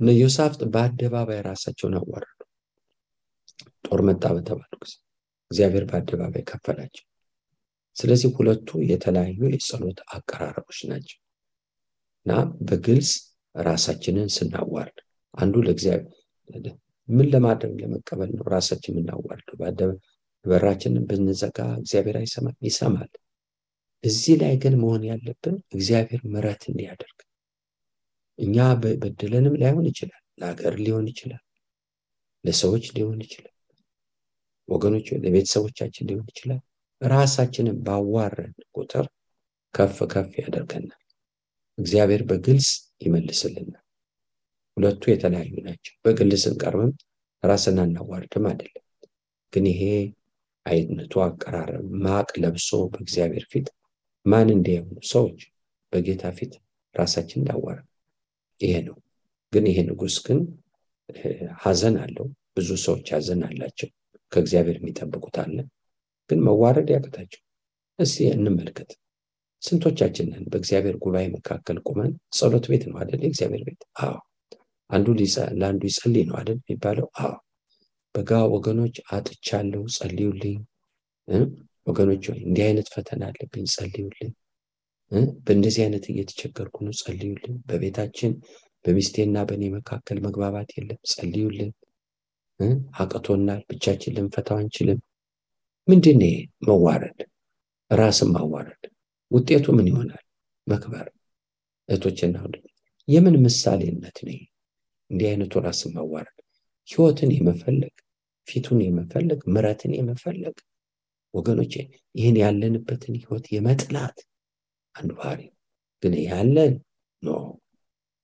እነ 0.00 0.10
ዮሳፍጥ 0.18 0.60
በአደባባይ 0.74 1.40
ራሳቸውን 1.48 1.96
አዋረዱ። 1.98 2.38
ጦር 3.84 4.00
መጣ 4.08 4.24
በተባሉ 4.36 4.72
ጊዜ 4.82 4.94
እግዚአብሔር 5.54 5.84
በአደባባይ 5.88 6.42
ከፈላቸው። 6.48 7.04
ስለዚህ 7.96 8.30
ሁለቱ 8.36 8.68
የተለያዩ 8.88 9.40
የጸሎት 9.52 9.98
አቀራረቦች 10.14 10.78
ናቸው 10.88 11.18
እና 12.26 12.32
በግልጽ 12.68 13.10
ራሳችንን 13.54 14.28
ስናዋርድ 14.36 14.96
አንዱ 15.34 15.54
ለእግዚአብሔር 15.66 16.74
ምን 17.08 17.26
ለማድረግ 17.32 17.72
ለመቀበል 17.82 18.30
ነው 18.36 18.44
ራሳችን 18.52 18.94
የምናዋርደው? 18.94 19.56
በራችንን 20.44 21.04
ብንዘጋ 21.10 21.58
እግዚአብሔር 21.80 22.16
አይሰማም? 22.20 22.56
ይሰማል። 22.66 23.10
እዚህ 24.04 24.34
ላይ 24.42 24.54
ግን 24.62 24.74
መሆን 24.82 25.02
ያለብን 25.10 25.56
እግዚአብሔር 25.76 26.22
ምሕረት 26.26 26.62
እንዲያደርግ 26.70 27.18
እኛ 28.38 28.56
በድለንም 29.02 29.54
ላይሆን 29.62 29.86
ይችላል፣ 29.90 30.22
ለሀገር 30.40 30.74
ሊሆን 30.84 31.06
ይችላል፣ 31.12 31.42
ለሰዎች 32.44 32.86
ሊሆን 32.96 33.20
ይችላል፣ 33.26 33.53
ወገኖች 34.68 35.06
ለቤተሰቦቻችን 35.24 36.08
ሊሆን 36.08 36.26
ይችላል። 36.30 36.60
ራሳችንን 37.00 37.78
ባዋረድ 37.86 38.56
ቁጥር 38.76 39.06
ከፍ 39.74 39.96
ከፍ 40.12 40.32
ያደርገናል። 40.40 41.00
እግዚአብሔር 41.78 42.22
በግልጽ 42.28 42.68
ይመልስልናል። 43.04 43.80
ሁለቱ 44.76 45.02
የተለያዩ 45.10 45.54
ናቸው። 45.66 45.94
በግል 46.04 46.30
ስንቀርብም 46.42 46.92
ራስን 47.42 47.78
አናዋርድም 47.82 48.44
አይደለም። 48.50 48.84
ግን 49.52 49.66
ይሄ 49.72 49.82
አይነቱ 50.66 51.14
አቀራረብ 51.24 51.86
ማቅ 52.04 52.28
ለብሶ 52.42 52.70
በእግዚአብሔር 52.92 53.44
ፊት 53.52 53.66
ማን 54.26 54.48
እንዲያውኑ 54.54 54.96
ሰዎች 55.10 55.40
በጌታ 55.92 56.24
ፊት 56.36 56.52
ራሳችን 56.94 57.40
እንዳዋረድ 57.40 57.88
ይሄ 58.60 58.74
ነው። 58.86 58.96
ግን 59.52 59.64
ይሄ 59.70 59.78
ንጉሥ 59.88 60.16
ግን 60.26 60.38
ሐዘን 61.62 61.96
አለው። 62.04 62.26
ብዙ 62.56 62.68
ሰዎች 62.84 63.06
ሐዘን 63.14 63.42
አላቸው። 63.48 63.88
ከእግዚአብሔር 64.32 64.76
የሚጠብቁት 64.78 65.36
አለ። 65.42 65.56
ግን 66.30 66.38
መዋረድ 66.46 66.88
ያቅታቸው። 66.94 67.40
እስቲ 67.98 68.26
እንመልከት። 68.32 68.90
ስንቶቻችንን 69.62 70.44
በእግዚአብሔር 70.52 70.96
ጉባኤ 71.02 71.26
መካከል 71.34 71.76
ቁመን 71.86 72.10
ጸሎት 72.36 72.64
ቤት 72.70 72.82
ነው 72.88 72.96
አደል? 73.02 73.20
የእግዚአብሔር 73.22 73.62
ቤት 73.68 73.82
አዎ። 74.02 74.16
አንዱ 74.90 75.06
ለአንዱ 75.60 75.82
ይጸልይ 75.90 76.24
ነው 76.28 76.36
አደል 76.40 76.58
የሚባለው? 76.60 77.06
አዎ። 77.20 77.34
በጋ 78.14 78.32
ወገኖች 78.54 78.96
አጥቻለሁ፣ 79.10 79.82
ጸልዩልኝ። 79.96 80.58
ወገኖች 81.86 82.24
እንዲህ 82.40 82.64
አይነት 82.66 82.88
ፈተና 82.94 83.22
አለብኝ፣ 83.30 83.64
ጸልዩልኝ። 83.72 84.32
በእንደዚህ 85.46 85.82
አይነት 85.84 86.04
እየተቸገርኩ 86.12 86.76
ነው፣ 86.86 86.94
ጸልዩልኝ። 87.00 87.56
በቤታችን 87.68 88.32
በሚስቴና 88.84 89.36
በእኔ 89.48 89.64
መካከል 89.76 90.18
መግባባት 90.26 90.70
የለም፣ 90.76 91.00
ጸልዩልኝ። 91.12 91.70
አቅቶናል፣ 93.00 93.60
ብቻችን 93.70 94.14
ልንፈታው 94.16 94.58
አንችልም። 94.60 94.98
ምንድን 95.88 96.20
ነው 96.20 96.34
መዋረድ? 96.68 97.18
ራስን 97.90 98.28
ማዋረድ 98.34 98.82
ውጤቱ 99.30 99.66
ምን 99.76 99.86
ይሆናል? 99.90 100.22
መክበር። 100.66 101.06
እህቶችና 101.88 102.36
የምን 103.08 103.34
ምሳሌነት 103.44 104.18
ነው? 104.28 104.38
እንዲህ 105.10 105.26
አይነቱ 105.30 105.54
ራስን 105.66 105.92
ማዋረድ 105.96 106.38
ህይወትን 106.88 107.30
የመፈለግ 107.34 107.94
ፊቱን 108.48 108.78
የመፈለግ 108.84 109.40
ምረትን 109.54 109.92
የመፈለግ 109.96 110.56
ወገኖቼ 111.34 111.74
ይህን 112.14 112.36
ያለንበትን 112.42 113.14
ህይወት 113.20 113.44
የመጥላት 113.54 114.16
አንድ 114.94 115.10
ባህሪ 115.18 115.40
ግን 116.02 116.14
ያለን 116.24 116.74
ኖ 117.22 117.30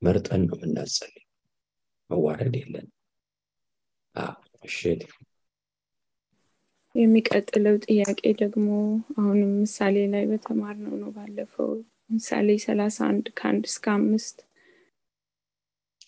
መርጠን 0.03 0.43
ነው 0.49 0.57
የምናጸልይ 0.59 1.25
መዋረድ 2.11 2.55
የለን 2.61 2.87
እሺ 2.87 3.00
የሚቀጥለው 6.95 7.75
ጥያቄ 7.87 8.21
ደግሞ 8.41 8.69
አሁንም 9.19 9.51
ምሳሌ 9.61 9.97
ላይ 10.15 10.25
በተማርነው 10.31 10.95
ነው 11.03 11.11
ባለፈው 11.17 11.71
ምሳሌ 12.15 12.49
ሰላሳ 12.65 12.99
አንድ 13.11 13.27
ከአንድ 13.39 13.65
እስከ 13.71 13.87
አምስት 13.97 14.39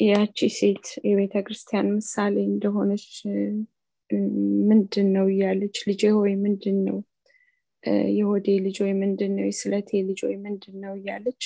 ያቺ 0.00 0.38
ሴት 0.56 0.86
የቤተ 1.08 1.34
ክርስቲያን 1.46 1.88
ምሳሌ 1.96 2.36
እንደሆነች 2.50 3.06
ምንድን 4.70 5.08
ነው 5.16 5.26
እያለች 5.32 5.76
ልጄ 5.90 6.02
ሆይ 6.16 6.32
ምንድን 6.44 6.78
ነው 6.88 6.98
የሆዴ 8.16 8.48
ልጅ 8.64 8.76
ወይ 8.84 8.92
ምንድን 9.02 9.32
ነው 9.38 9.46
የስለቴ 9.48 9.90
ልጅ 10.08 10.20
ወይ 10.26 10.36
ምንድን 10.44 10.76
ነው 10.84 10.92
እያለች 10.98 11.42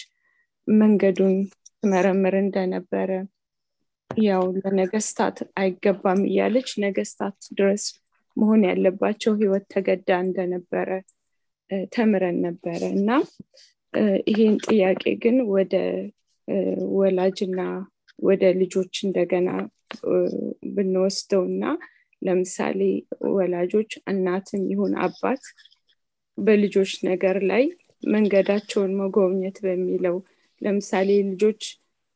መንገዱን 0.69 1.37
ትመረምር 1.77 2.35
እንደነበረ 2.43 3.11
ያው 4.11 4.45
ለነገስታት 4.59 5.37
አይገባም 5.61 6.21
እያለች 6.29 6.71
ነገስታት 6.85 7.39
ድረስ 7.59 7.85
መሆን 8.37 8.63
ያለባቸው 8.69 9.33
ህይወት 9.41 9.65
ተገዳ 9.75 10.11
እንደነበረ 10.25 10.89
ተምረን 11.93 12.39
ነበረ። 12.47 12.81
እና 12.97 13.11
ይህን 14.31 14.57
ጥያቄ 14.67 15.05
ግን 15.23 15.37
ወደ 15.55 15.75
ወላጅና 16.97 17.61
ወደ 18.19 18.45
ልጆች 18.61 18.95
እንደገና 19.07 19.49
ብንወስደው 20.75 21.43
እና 21.51 21.65
ለምሳሌ 22.23 22.81
ወላጆች 23.35 23.91
እናትም 24.13 24.63
ይሁን 24.73 24.95
አባት 25.07 25.43
በልጆች 26.39 26.93
ነገር 27.09 27.37
ላይ 27.51 27.65
መንገዳቸውን 28.09 28.93
መጎብኘት 29.01 29.57
በሚለው 29.65 30.17
ለምሳሌ 30.61 31.09
ልጆች 31.31 31.63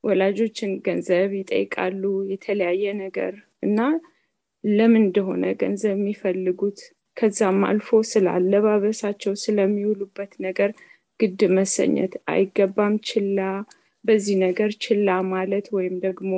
ወላጆችን 0.05 0.71
ገንዘብ 0.87 1.31
ይጠይቃሉ 1.39 2.03
የተለያየ 2.33 2.93
ነገር 3.03 3.35
እና 3.63 3.79
ለምን 4.65 5.03
እንደሆነ 5.03 5.45
ገንዘብ 5.61 5.97
የሚፈልጉት 5.97 6.79
ከዛም 7.17 7.61
አልፎ 7.69 7.99
ስለ 8.11 8.27
አለባበሳቸው 8.37 9.33
ስለሚውሉበት 9.43 10.33
ነገር 10.47 10.71
ግድ 11.21 11.41
መሰኘት 11.57 12.13
አይገባም። 12.33 12.95
ችላ 13.09 13.41
በዚህ 14.05 14.37
ነገር 14.45 14.71
ችላ 14.85 15.09
ማለት 15.33 15.67
ወይም 15.77 15.97
ደግሞ 16.07 16.33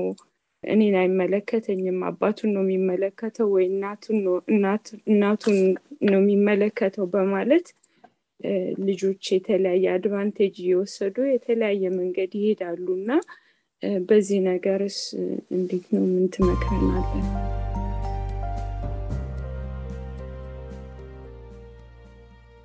እኔን 0.64 0.97
አይመለከተኝም 1.00 2.00
አባቱን 2.09 2.50
ነው 2.57 2.62
የሚመለከተው 2.64 3.49
ወይ 3.54 3.64
እናቱን 3.69 4.19
ነው 6.09 6.19
የሚመለከተው 6.19 7.07
በማለት 7.14 7.66
ልጆች 8.87 9.25
የተለያየ 9.35 9.87
አድቫንቴጅ 9.95 10.54
እየወሰዱ 10.62 11.16
የተለያየ 11.31 11.85
መንገድ 11.99 12.33
ይሄዳሉ 12.38 12.87
እና 13.00 13.11
በዚህ 14.06 14.38
ነገርስ 14.44 14.98
እንዴት 15.50 15.86
ነው 15.94 16.04
ምን 16.08 16.26
ትመክረናለን 16.34 17.26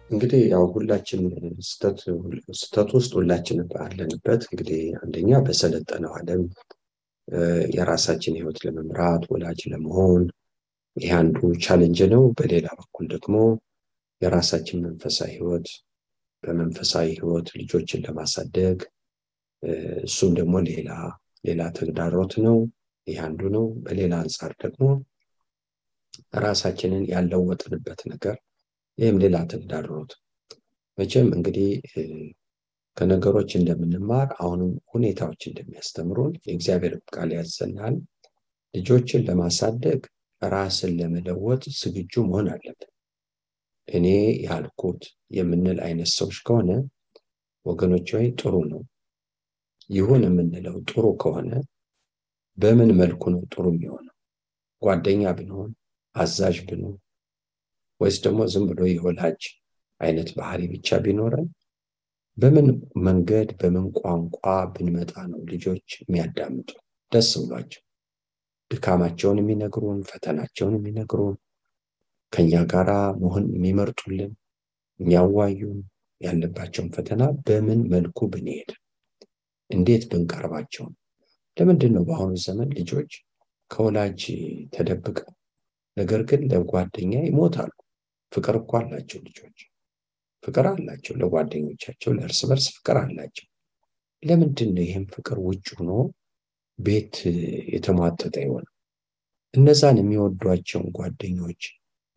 እንግዲህ 0.10 0.42
ያው 0.52 0.63
ሁላችን 0.74 1.22
ስተት 2.60 2.89
ውስጥ 2.98 3.12
ሁላችን 3.18 3.58
አለንበት 3.86 4.42
እንግዲህ 4.48 4.82
አንደኛ 5.02 5.39
በሰለጠነው 5.48 6.13
አለም 6.20 6.44
የራሳችን 7.76 8.38
ህይወት 8.39 8.60
ለመምራት 8.65 9.24
ወላጅ 9.32 9.62
ለመሆን 9.72 10.24
ይህ 10.98 11.12
አንዱ 11.18 11.39
ቻለንጅ 11.65 12.00
ነው። 12.13 12.24
በሌላ 12.38 12.68
በኩል 12.80 13.06
ደግሞ 13.13 13.36
የራሳችን 14.22 14.84
መንፈሳዊ 14.86 15.32
ህይወት 15.36 15.68
በመንፈሳዊ 16.44 17.08
ህይወት 17.20 17.48
ልጆችን 17.60 18.04
ለማሳደግ 18.08 18.78
እሱም 20.04 20.32
ደግሞ 20.39 20.56
ሌላ 20.67 20.89
ሌላ 21.43 21.62
ተግዳሮት 21.78 22.34
ነው። 22.46 22.58
ይህ 23.08 23.17
አንዱ 23.26 23.41
ነው። 23.56 23.65
በሌላ 23.84 24.13
አንጻር 24.24 24.52
ደግሞ 24.63 24.86
ራሳችንን 26.41 27.04
ያለወጥንበት 27.12 28.02
ነገር 28.12 28.36
ይህም 28.98 29.17
ሌላ 29.24 29.38
ተግዳሮት። 29.52 30.12
መቼም 30.98 31.28
እንግዲህ 31.36 31.70
ከነገሮች 32.98 33.52
እንደምንማር 33.58 34.28
አሁንም 34.39 34.72
ሁኔታዎች 34.93 35.41
እንደሚያስተምሩን 35.50 36.32
የእግዚአብሔር 36.46 36.93
ቃል 37.10 37.32
ያዘናል። 37.36 37.96
ልጆችን 38.74 39.26
ለማሳደግ 39.28 40.00
ራስን 40.41 40.91
ለመለወጥ 41.00 41.63
ዝግጁ 41.80 42.13
መሆን 42.28 42.48
አለብን። 42.54 42.91
እኔ 43.88 44.08
ያልኩት 44.46 45.04
የምንል 45.32 45.80
አይነት 45.86 46.10
ሰዎች 46.15 46.38
ከሆነ 46.48 46.72
ወገኖች 47.65 48.08
ወይ 48.15 48.28
ጥሩ 48.39 48.56
ነው 48.72 48.82
ይሁን 49.89 50.21
የምንለው 50.26 50.76
ጥሩ 50.89 51.06
ከሆነ 51.21 51.52
በምን 52.58 52.89
መልኩ 53.00 53.23
ነው 53.34 53.41
ጥሩ 53.54 53.65
የሚሆነው? 53.73 54.13
ጓደኛ 54.82 55.23
ብንሆን 55.38 55.71
አዛዥ 56.15 56.58
ብንሆን 56.69 56.97
ወይስ 58.02 58.17
ደግሞ 58.26 58.41
ዝም 58.54 58.65
ብሎ 58.69 58.82
የወላጅ 58.89 59.41
አይነት 60.02 60.30
ባህሪ 60.38 60.62
ብቻ 60.73 60.97
ቢኖረን? 61.06 61.47
በምን 62.38 62.67
መንገድ 63.06 63.50
በምን 63.60 63.86
ቋንቋ 64.00 64.41
ብንመጣ 64.73 65.13
ነው 65.32 65.39
ልጆች 65.52 65.88
የሚያዳምጡ? 66.02 66.69
ደስ 67.12 67.30
ብሏቸው። 67.41 67.82
ድካማቸውን 68.71 69.38
የሚነግሩን 69.41 70.00
ፈተናቸውን 70.10 70.73
የሚነግሩን 70.78 71.36
ከኛ 72.34 72.54
ጋር 72.71 72.89
መሆን 73.21 73.45
የሚመርጡልን 73.56 74.32
የሚያዋዩን 75.00 75.80
ያለባቸውን 76.21 76.89
ፈተና 76.95 77.23
በምን 77.47 77.82
መልኩ 77.93 78.19
ብንሄድ 78.34 78.71
እንዴት 79.70 80.04
ብንቀርባቸው? 80.12 80.86
ለምንድን 81.58 81.92
ነው 81.96 82.04
በአሁኑ 82.08 82.34
ዘመን 82.46 82.70
ልጆች 82.80 83.12
ከወላጅ 83.72 84.22
ተደብቀው? 84.74 85.30
ነገር 85.98 86.22
ግን 86.30 86.42
ለጓደኛ 86.52 87.14
ይሞታሉ። 87.28 87.72
ፍቅር 88.32 88.56
እኮ 88.60 88.72
አላቸው 88.80 89.20
ልጆች። 89.28 89.58
ፍቅር 90.44 90.66
አላቸው 90.72 91.14
ለጓደኞቻቸው 91.22 92.12
ለእርስ 92.18 92.42
በርስ 92.50 92.68
ፍቅር 92.76 92.98
አላቸው። 93.04 93.48
ለምንድን 94.24 94.70
ነው 94.76 94.84
ይህም 94.86 95.06
ፍቅር 95.16 95.38
ውጭ 95.48 95.68
ሆኖ 95.78 95.92
ቤት 96.80 97.16
የተሟጠጠ 97.74 98.36
የሆነ 98.44 98.66
እነዛን 99.54 99.98
የሚወዷቸውን 100.00 100.88
ጓደኞች 100.98 101.62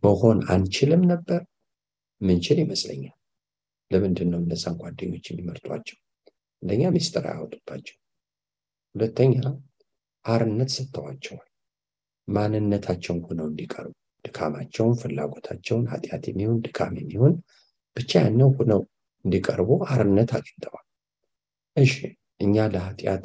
መሆን 0.03 0.39
አንችልም 0.53 1.03
ነበር? 1.13 1.41
ምንችል 2.21 2.59
ይመስለኛል። 2.63 3.17
ለምንድን 3.91 4.29
ነው 4.33 4.41
እነዛን 4.43 4.75
ጓደኞች 4.83 5.25
የሚመርጧቸው 5.29 5.99
አንደኛ 6.63 6.83
ሚስጥር 6.95 7.25
አያወጡባቸው። 7.31 7.97
ሁለተኛ 8.95 9.35
አርነት 10.25 10.71
ሰጥተዋቸዋል። 10.77 11.47
ማንነታቸውን 12.29 13.21
ሆነው 13.27 13.47
እንዲቀርቡ 13.51 13.93
ድካማቸውን 14.25 14.95
ፍላጎታቸውን 15.01 15.85
ኃጢአት 15.93 16.25
የሚሆን 16.31 16.59
ድካም 16.67 16.95
የሚሆን 17.01 17.35
ብቻ 17.97 18.13
ያነው 18.25 18.51
ሆነው 18.59 18.81
እንዲቀርቡ 19.25 19.71
አርነት 19.93 20.31
አግኝተዋል። 20.39 20.87
እሺ 21.77 21.95
እኛ 22.41 22.67
ለኃጢአት 22.75 23.25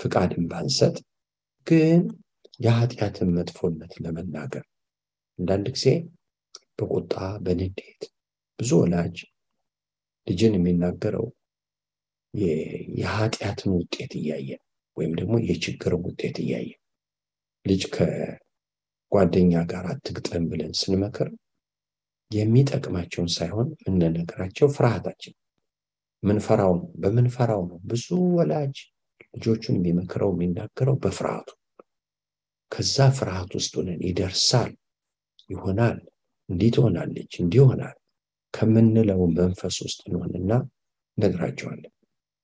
ፍቃድን 0.00 0.44
ባንሰጥ 0.50 0.96
ግን 1.66 2.00
የኃጢአትን 2.60 3.28
መጥፎነት 3.36 3.92
ለመናገር 4.04 4.64
አንዳንድ 5.38 5.66
ጊዜ 5.74 5.86
በቁጣ 6.78 7.14
በንዴት 7.44 8.02
ብዙ 8.58 8.70
ወላጅ 8.80 9.16
ልጅን 10.26 10.56
የሚናገረው 10.56 11.26
የኃጢአትን 12.34 13.70
ውጤት 13.76 14.12
እያየ 14.20 14.50
ወይም 14.96 15.12
ደግሞ 15.20 15.34
የችግርን 15.48 16.02
ውጤት 16.08 16.36
እያየ 16.44 16.70
ልጅ 17.66 17.82
ከጓደኛ 17.94 19.52
ጋር 19.70 19.84
አትግጠም 19.92 20.44
ብለን 20.50 20.72
ስንመክር 20.80 21.28
የሚጠቅማቸውን 22.30 23.30
ሳይሆን 23.36 23.68
የምንነግራቸው 23.82 24.68
ፍርሃታችን 24.74 25.34
ምንፈራው 26.22 26.72
ነው። 26.78 26.88
በምንፈራው 27.02 27.62
ነው 27.70 27.78
ብዙ 27.90 28.06
ወላጅ 28.36 28.76
ልጆቹን 29.34 29.76
የሚመክረው 29.78 30.30
የሚናገረው 30.34 30.96
በፍርሃቱ። 31.02 31.48
ከዛ 32.72 32.96
ፍርሃት 33.16 33.52
ውስጥ 33.58 33.72
ሆነን 33.78 34.00
ይደርሳል 34.08 34.72
ይሆናል 35.50 35.96
እንዲህ 36.48 36.70
ትሆናለች 36.76 37.32
እንዲህ 37.42 37.60
ይሆናል 37.60 37.96
ከምንለው 38.54 39.20
መንፈስ 39.38 39.76
ውስጥ 39.84 40.00
እንሆንና 40.08 40.52
ነግራቸዋለን 41.18 41.92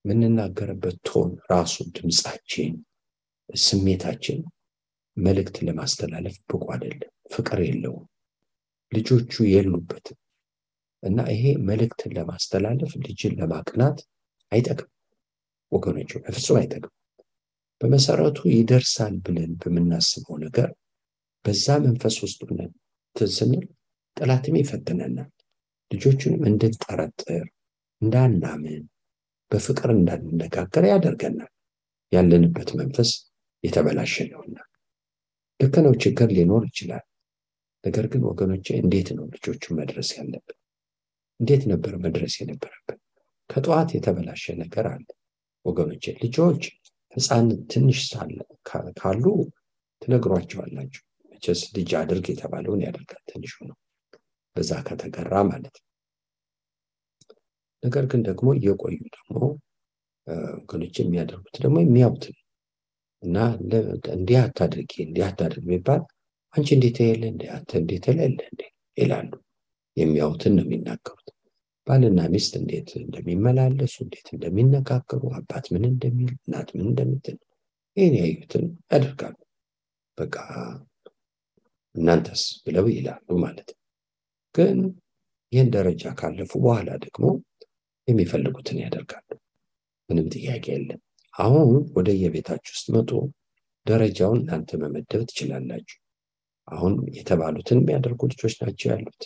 የምንናገርበት 0.07 0.97
ቶን 1.05 1.31
ራሱ 1.51 1.85
ድምፃችን 1.95 2.75
ስሜታችን 3.49 4.39
መልእክት 5.17 5.57
ለማስተላለፍ 5.67 6.37
ብቁ 6.51 6.65
አይደለም 6.75 7.11
ፍቅር 7.35 7.61
የለውም 7.67 8.05
ልጆቹ 8.93 9.33
የሉበትም 9.53 10.19
እና 11.03 11.19
ይሄ 11.33 11.45
መልእክትን 11.69 12.13
ለማስተላለፍ 12.19 12.93
ልጅን 13.05 13.35
ለማቅናት 13.41 13.99
አይጠቅም 14.53 14.91
ወገኖች 15.73 16.13
በፍጹም 16.19 16.59
አይጠቅም 16.61 16.93
በመሰረቱ 17.81 18.39
ይደርሳል 18.55 19.15
ብለን 19.27 19.53
በምናስበው 19.63 20.37
ነገር 20.45 20.69
በዛ 21.45 21.67
መንፈስ 21.85 22.17
ውስጥ 22.25 22.41
ሆነን 22.49 22.71
ስንል 23.35 23.65
ጠላትም 24.17 24.57
ይፈትነናል። 24.61 25.31
ልጆቹንም 25.91 26.43
እንድንጠረጥር፣ 26.49 27.45
እንዳናምን፣ 28.03 28.83
በፍቅር 29.51 29.91
እንዳንነጋገር 29.95 30.85
ያደርገናል። 30.91 31.53
ያለንበት 32.13 32.71
መንፈስ 32.81 33.11
የተበላሸ 33.65 34.25
ነውና 34.31 34.57
ልክ 35.61 35.75
ነው። 35.85 35.93
ችግር 36.03 36.29
ሊኖር 36.37 36.63
ይችላል። 36.69 37.05
ነገር 37.85 38.07
ግን 38.13 38.23
ወገኖቼ 38.29 38.67
እንዴት 38.83 39.09
ነው 39.17 39.25
ልጆቹን 39.35 39.77
መድረስ 39.79 40.09
ያለብን? 40.17 40.57
እንዴት 41.41 41.63
ነበር 41.73 41.95
መድረስ 42.05 42.35
የነበረብን? 42.41 42.99
ከጠዋት 43.51 43.91
የተበላሸ 43.97 44.55
ነገር 44.63 44.87
አለ 44.93 45.07
ወገኖቼ። 45.67 46.05
ልጆች 46.23 46.63
ሕፃን 47.15 47.47
ትንሽ 47.71 48.01
ካሉ 49.01 49.25
ትነግሯቸዋላችሁ። 50.03 51.03
መቼስ 51.33 51.61
ልጅ 51.77 51.91
አድርግ 52.01 52.27
የተባለውን 52.31 52.81
ያደርጋል 52.87 53.23
ትንሹ 53.31 53.55
ነው፣ 53.69 53.77
በዛ 54.57 54.73
ከተገራ 54.87 55.35
ማለት 55.49 55.75
ነው። 55.77 55.86
ነገር 57.87 58.05
ግን 58.11 58.21
ደግሞ 58.29 58.49
እየቆዩ 58.59 58.99
ደግሞ 59.17 59.35
ወገኖች 60.55 60.97
የሚያደርጉት 61.01 61.57
ደግሞ 61.65 61.77
የሚያዩት 61.83 62.25
ነው 62.31 62.43
እና 63.23 63.37
እንዲህ 64.15 64.39
አታድርጊ 64.43 64.93
እንዲህ 65.05 65.25
አታድርግ 65.29 65.65
የሚባል 65.67 66.01
አንቺ 66.55 66.69
እንዴት 66.77 66.99
የለ 67.03 67.23
እንዴ 67.33 67.45
አንተ 67.57 67.71
እንዴት 67.81 68.05
የሌለ 68.11 68.41
እንዴ 68.51 68.63
ይላሉ። 68.97 69.31
የሚያዩትን 69.97 70.53
ነው 70.57 70.65
የሚናገሩት። 70.67 71.29
ባልና 71.87 72.21
ሚስት 72.33 72.53
እንዴት 72.61 72.89
እንደሚመላለሱ 73.01 73.95
እንዴት 74.05 74.29
እንደሚነጋገሩ 74.35 75.23
አባት 75.39 75.67
ምን 75.75 75.85
እንደሚል 75.91 76.33
እናት 76.39 76.69
ምን 76.75 76.87
እንደምትል 76.87 77.37
ይህን 77.97 78.15
ያዩትን 78.21 78.65
ያደርጋሉ። 78.91 79.37
በቃ 80.19 80.37
እናንተስ 81.95 82.43
ብለው 82.65 82.87
ይላሉ 82.95 83.29
ማለት 83.45 83.69
ነው። 83.73 83.81
ግን 84.55 84.79
ይህን 85.53 85.69
ደረጃ 85.77 86.05
ካለፉ 86.19 86.53
በኋላ 86.65 86.91
ደግሞ 87.05 87.25
የሚፈልጉትን 88.09 88.79
ያደርጋሉ። 88.83 89.29
ምንም 90.09 90.27
ጥያቄ 90.35 90.65
የለም። 90.73 91.01
አሁን 91.35 91.65
ወደ 91.97 92.11
የቤታችሁ 92.19 92.73
ውስጥ 92.77 92.87
መጡ 92.97 93.11
ደረጃውን 93.87 94.39
እናንተ 94.43 94.71
መመደብ 94.83 95.23
ትችላላችሁ። 95.31 95.99
አሁን 96.69 96.95
የተባሉትን 97.17 97.81
የሚያደርጉ 97.81 98.21
ልጆች 98.33 98.55
ናቸው 98.63 98.89
ያሉት 98.93 99.23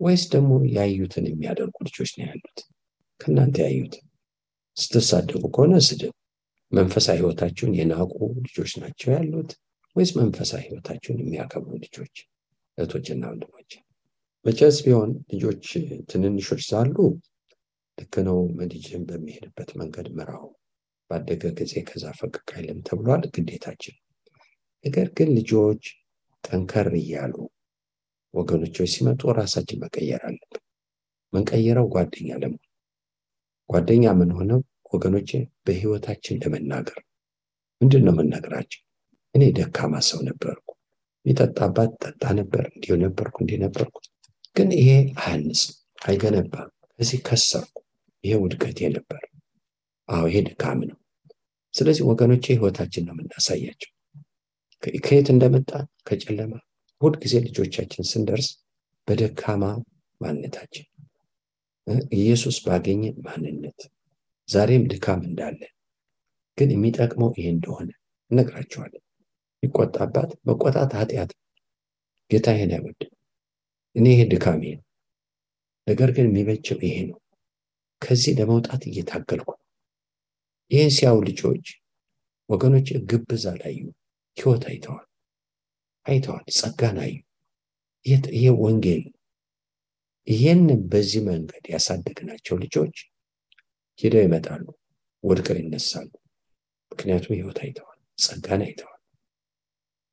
ወይስ 0.00 0.22
ደግሞ 0.32 0.50
ያዩትን 0.76 1.24
የሚያደርጉ 1.30 1.76
ልጆች 1.88 2.10
ነው 2.18 2.24
ያሉት? 2.28 2.58
ከእናንተ 3.20 3.56
ያዩትን 3.66 4.04
ስትሳደቡ 4.76 5.42
ከሆነ 5.54 5.74
ስድብ፣ 5.88 6.12
መንፈሳዊ 6.72 7.16
ሕይወታችሁን 7.20 7.72
የናቁ 7.78 8.12
ልጆች 8.46 8.72
ናቸው 8.82 9.08
ያሉት 9.16 9.50
ወይስ 9.96 10.10
መንፈሳዊ 10.18 10.62
ሕይወታችሁን 10.66 11.20
የሚያከብሩ 11.22 11.70
ልጆች? 11.84 12.14
እህቶችና 12.78 13.22
ወንድሞች 13.32 13.70
መቼስ 14.44 14.76
ቢሆን 14.84 15.10
ልጆች 15.32 15.64
ትንንሾች 16.10 16.62
ሳሉ 16.68 16.96
ልክ 18.00 18.14
ነው 18.26 18.38
ልጅህን 18.64 19.04
በሚሄድበት 19.08 19.70
መንገድ 19.80 20.06
ምራው፣ 20.16 20.46
ባደገ 21.10 21.42
ጊዜ 21.58 21.74
ከዛ 21.88 22.04
ፈቀቅ 22.18 22.48
አይልም 22.54 22.78
ተብሏል፣ 22.86 23.24
ግዴታችን። 23.34 23.96
ነገር 24.84 25.08
ግን 25.16 25.28
ልጆች 25.38 25.82
ጠንከር 26.44 26.88
እያሉ 27.00 27.34
ወገኖቾች 28.34 28.90
ሲመጡ 28.92 29.22
ራሳችን 29.38 29.80
መቀየር 29.82 30.22
አለብን። 30.28 30.62
መንቀየረው 31.32 31.86
ጓደኛ 31.94 32.28
ለመሆን 32.42 32.66
ጓደኛ 33.70 34.04
ምን 34.18 34.30
ሆነው 34.36 34.60
ወገኖቼ 34.92 35.30
በህይወታችን 35.64 36.40
ለመናገር 36.42 36.98
ምንድን 37.80 38.02
ነው 38.06 38.14
የምናገራቸው? 38.14 38.80
እኔ 39.34 39.42
ደካማ 39.58 39.94
ሰው 40.08 40.20
ነበርኩ፣ 40.28 40.66
የሚጠጣባት 41.26 41.92
ጠጣ 42.04 42.22
ነበር፣ 42.38 42.64
እንዲሁ 42.72 42.94
ነበርኩ፣ 43.04 43.36
እንዲህ 43.42 43.58
ነበርኩ። 43.64 43.96
ግን 44.56 44.68
ይሄ 44.78 44.90
አያንጽም፣ 45.22 45.74
አይገነባም። 46.04 46.70
እዚህ 46.98 47.18
ከሰርኩ፣ 47.28 47.76
ይሄ 48.24 48.34
ውድቀቴ 48.42 48.88
ነበር። 48.94 49.22
አዎ 50.08 50.24
ይሄ 50.30 50.38
ድካም 50.48 50.80
ነው። 50.90 50.98
ስለዚህ 51.74 52.04
ወገኖቼ 52.10 52.44
ህይወታችን 52.52 53.04
ነው 53.06 53.14
የምናሳያቸው 53.14 53.90
ከየት 55.02 55.28
እንደመጣ 55.32 55.70
ከጨለማ 56.08 56.52
ሁል 57.00 57.14
ጊዜ 57.22 57.34
ልጆቻችን 57.46 58.08
ስንደርስ 58.10 58.48
በደካማ 59.08 59.64
ማንነታችን 60.20 60.86
ኢየሱስ 62.16 62.56
ባገኘ 62.64 63.04
ማንነት 63.26 63.80
ዛሬም 64.48 64.84
ድካም 64.92 65.20
እንዳለ 65.28 65.60
ግን 66.58 66.70
የሚጠቅመው 66.74 67.30
ይሄ 67.38 67.46
እንደሆነ 67.54 67.88
እነግራቸዋለን። 68.30 69.02
የሚቆጣባት 69.62 70.30
መቆጣት 70.48 70.92
ኃጢአት 70.98 71.30
ጌታ 72.30 72.46
ይሄን 72.54 72.72
አይወድም። 72.76 73.10
እኔ 73.96 74.06
ይሄ 74.14 74.20
ድካሜ 74.32 74.62
ነው። 74.76 74.84
ነገር 75.86 76.10
ግን 76.16 76.26
የሚበጀው 76.28 76.78
ይሄ 76.86 76.96
ነው። 77.08 77.18
ከዚህ 78.02 78.32
ለመውጣት 78.38 78.82
እየታገልኩ 78.86 79.48
ነው። 79.52 79.66
ይህን 80.70 80.90
ሲያዩ 80.96 81.16
ልጆች 81.28 81.64
ወገኖች 82.48 82.88
ግብዝ 83.10 83.44
አላዩ፣ 83.52 83.78
ህይወት 84.38 84.64
አይተዋል 84.70 85.06
አይተዋል፣ 86.06 86.44
ጸጋን 86.58 86.98
አዩ። 87.04 87.16
ይሄ 88.06 88.44
ወንጌል 88.62 89.02
ይሄንን 90.28 90.80
በዚህ 90.92 91.20
መንገድ 91.28 91.64
ያሳደግናቸው 91.72 92.56
ልጆች 92.62 92.96
ሄደው 93.98 94.22
ይመጣሉ፣ 94.24 94.64
ወድቀው 95.24 95.58
ይነሳሉ። 95.60 96.10
ምክንያቱም 96.92 97.34
ህይወት 97.38 97.58
አይተዋል፣ 97.64 97.98
ጸጋን 98.18 98.62
አይተዋል። 98.66 99.00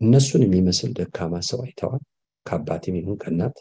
እነሱን 0.01 0.41
የሚመስል 0.45 0.91
ደካማ 0.99 1.33
ሰው 1.49 1.59
አይተዋል። 1.65 2.03
ከአባትም 2.45 2.97
ይሁን 2.99 3.17
ከእናት 3.21 3.55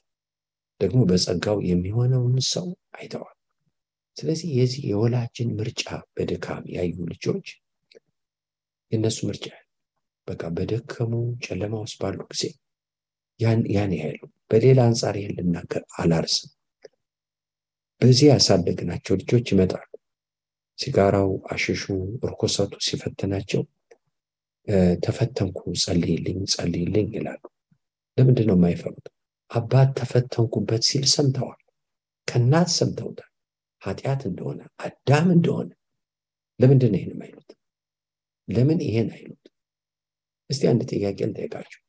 ደግሞ 0.81 1.01
በጸጋው 1.11 1.59
የሚሆነውን 1.69 2.37
ሰው 2.51 2.67
አይተዋል። 2.95 3.36
ስለዚህ 4.17 4.49
የዚህ 4.59 4.83
የወላጅን 4.91 5.51
ምርጫ 5.59 5.85
በድካም 6.15 6.65
ያዩ 6.75 6.97
ልጆች 7.11 7.47
የእነሱ 8.93 9.19
ምርጫ 9.29 9.47
በቃ 10.29 10.43
በደከሙ 10.57 11.13
ጨለማ 11.45 11.75
ውስጥ 11.83 11.97
ባሉ 12.01 12.21
ጊዜ 12.33 12.45
ያን 13.41 13.61
ያህሉ 13.97 14.21
በሌላ 14.51 14.81
አንጻር 14.89 15.15
ይህን 15.19 15.35
ልናገር 15.39 15.83
አላርስም። 15.99 16.51
በዚህ 18.01 18.27
ያሳደግናቸው 18.31 19.15
ልጆች 19.21 19.47
ይመጣሉ። 19.53 19.87
ሲጋራው፣ 20.79 21.31
አሽሹ፣ 21.53 21.83
እርኮሰቱ 22.27 22.73
ሲፈትናቸው 22.87 23.63
ተፈተንኩ፣ 25.05 25.61
ጸልይልኝ፣ 25.83 26.41
ጸልይልኝ 26.55 27.09
ይላሉ። 27.17 27.43
ለምንድን 28.19 28.47
ነው 28.51 28.57
የማይፈሩት? 28.59 29.07
አባት 29.51 29.89
ተፈተንኩበት 29.99 30.83
ሲል 30.89 31.05
ሰምተዋል። 31.15 31.61
ከእናት 32.29 32.71
ሰምተውታል። 32.77 33.31
ኃጢአት 33.83 34.23
እንደሆነ 34.29 34.61
አዳም 34.85 35.29
እንደሆነ 35.35 35.71
ለምንድን 36.61 36.91
ነው 36.93 36.99
ይህን 36.99 37.13
የማይሉት? 37.15 37.51
ለምን 38.49 38.79
ይሄን 38.87 39.09
አይሉት? 39.15 39.45
እስቲ 40.51 40.63
አንድ 40.71 40.83
ጥያቄ 40.93 41.19
ልጠይቃችሁ። 41.31 41.81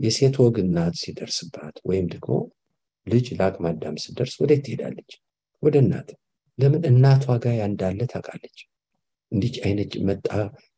የሴት 0.00 0.36
ወግ 0.42 0.56
እናት 0.62 0.94
ሲደርስባት 1.02 1.76
ወይም 1.88 2.06
ደግሞ 2.14 2.32
ልጅ 3.06 3.26
ለአቅመ 3.38 3.64
አዳም 3.70 3.96
ስትደርስ 4.02 4.34
ወዴት 4.42 4.60
ትሄዳለች? 4.66 5.10
ወደ 5.62 5.76
እናት። 5.84 6.08
ለምን? 6.58 6.82
እናቷ 6.90 7.24
ጋር 7.44 7.54
ያንዳለ 7.60 8.00
ታውቃለች። 8.12 8.58
እንዲህ 9.32 9.54
አይነት 9.66 9.92
መጣ 10.08 10.26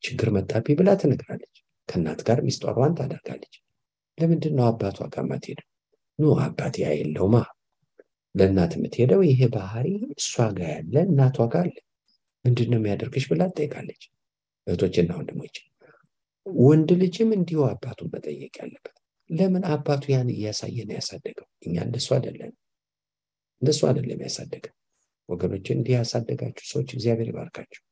ችግር 0.05 0.29
መጣብኝ 0.37 0.74
ብላ 0.81 0.90
ትነግራለች። 1.03 1.55
ከእናት 1.88 2.20
ጋር 2.29 2.38
ሚስጥሯን 2.46 2.92
ታደርጋለች። 2.98 3.55
ለምንድን 4.18 4.55
ነው 4.59 4.64
አባቷ 4.70 4.98
ጋር 5.14 5.24
ማትሄደው? 5.31 5.66
ኖ 6.18 6.33
አባት 6.44 6.74
ያ 6.83 6.88
የለውማ። 6.94 7.37
ለእናት 8.35 8.73
የምትሄደው 8.77 9.20
ይሄ 9.29 9.40
ባህሪ 9.55 9.87
እሷ 10.16 10.35
ጋር 10.57 10.68
ያለ 10.75 10.94
እናቷ 11.09 11.47
ጋር 11.53 11.66
አለ። 11.66 11.77
ምንድን 12.44 12.68
ነው 12.73 12.79
የሚያደርግሽ 12.81 13.25
ብላ 13.31 13.42
ትጠይቃለች። 13.51 14.03
እህቶችና 14.66 15.11
ወንድሞች 15.18 15.57
ወንድ 16.47 16.88
ልጅም 17.03 17.31
እንዲሁ 17.37 17.61
አባቱን 17.68 18.11
መጠየቅ 18.14 18.55
ያለበት። 18.61 18.97
ለምን 19.31 19.62
አባቱ 19.75 20.05
ያን 20.12 20.29
እያሳየ 20.35 20.79
ነው 20.88 20.97
ያሳደገው? 20.99 21.47
እኛ 21.62 21.77
እንደሱ 21.87 22.09
አይደለም። 22.16 22.53
እንደሱ 23.62 23.81
አይደለም 23.88 24.20
ያሳደገን 24.27 24.75
ወገኖች 25.29 25.66
እንዲህ 25.75 25.94
ያሳደጋችሁ 25.97 26.64
ሰዎች 26.73 26.88
እግዚአብሔር 26.97 27.29
ይባርካችሁ። 27.31 27.83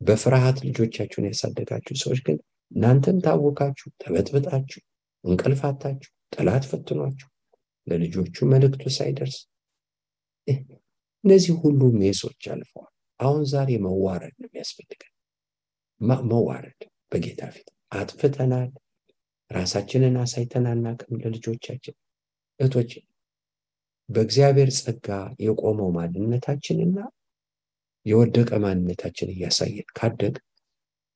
በፍርሃት 0.00 0.58
ልጆቻችሁን 0.66 1.26
ያሳደጋችሁ 1.30 1.94
ሰዎች 2.02 2.20
ግን 2.26 2.38
እናንተም 2.70 3.18
ታወካችሁ 3.24 3.88
ተበጥብጣችሁ 4.02 4.80
እንቅልፋታችሁ 5.24 6.10
ጠላት 6.32 6.64
ፈትኗችሁ 6.70 7.28
ለልጆቹ 7.86 8.46
መልእክቱ 8.52 8.84
ሳይደርስ 8.96 9.36
እነዚህ 11.24 11.54
ሁሉ 11.62 11.80
ሜሶች 12.00 12.42
አልፈዋል። 12.52 12.90
አሁን 13.20 13.42
ዛሬ 13.50 13.70
መዋረድ 13.78 14.34
ነው 14.40 14.48
የሚያስፈልገን። 14.48 15.12
መዋረድ 16.30 16.80
በጌታ 17.10 17.42
ፊት 17.54 17.68
አጥፍተናል። 17.92 18.70
ራሳችንን 19.50 20.14
አሳይተን 20.22 20.66
ለልጆቻችን። 21.22 21.96
እህቶች 22.60 22.90
በእግዚአብሔር 24.08 24.70
ጸጋ 24.78 25.08
የቆመው 25.40 25.90
ማንነታችንና 25.96 26.98
የወደቀ 28.06 28.50
ማንነታችን 28.64 29.28
እያሳየን 29.34 29.88
ካደግ 29.98 30.34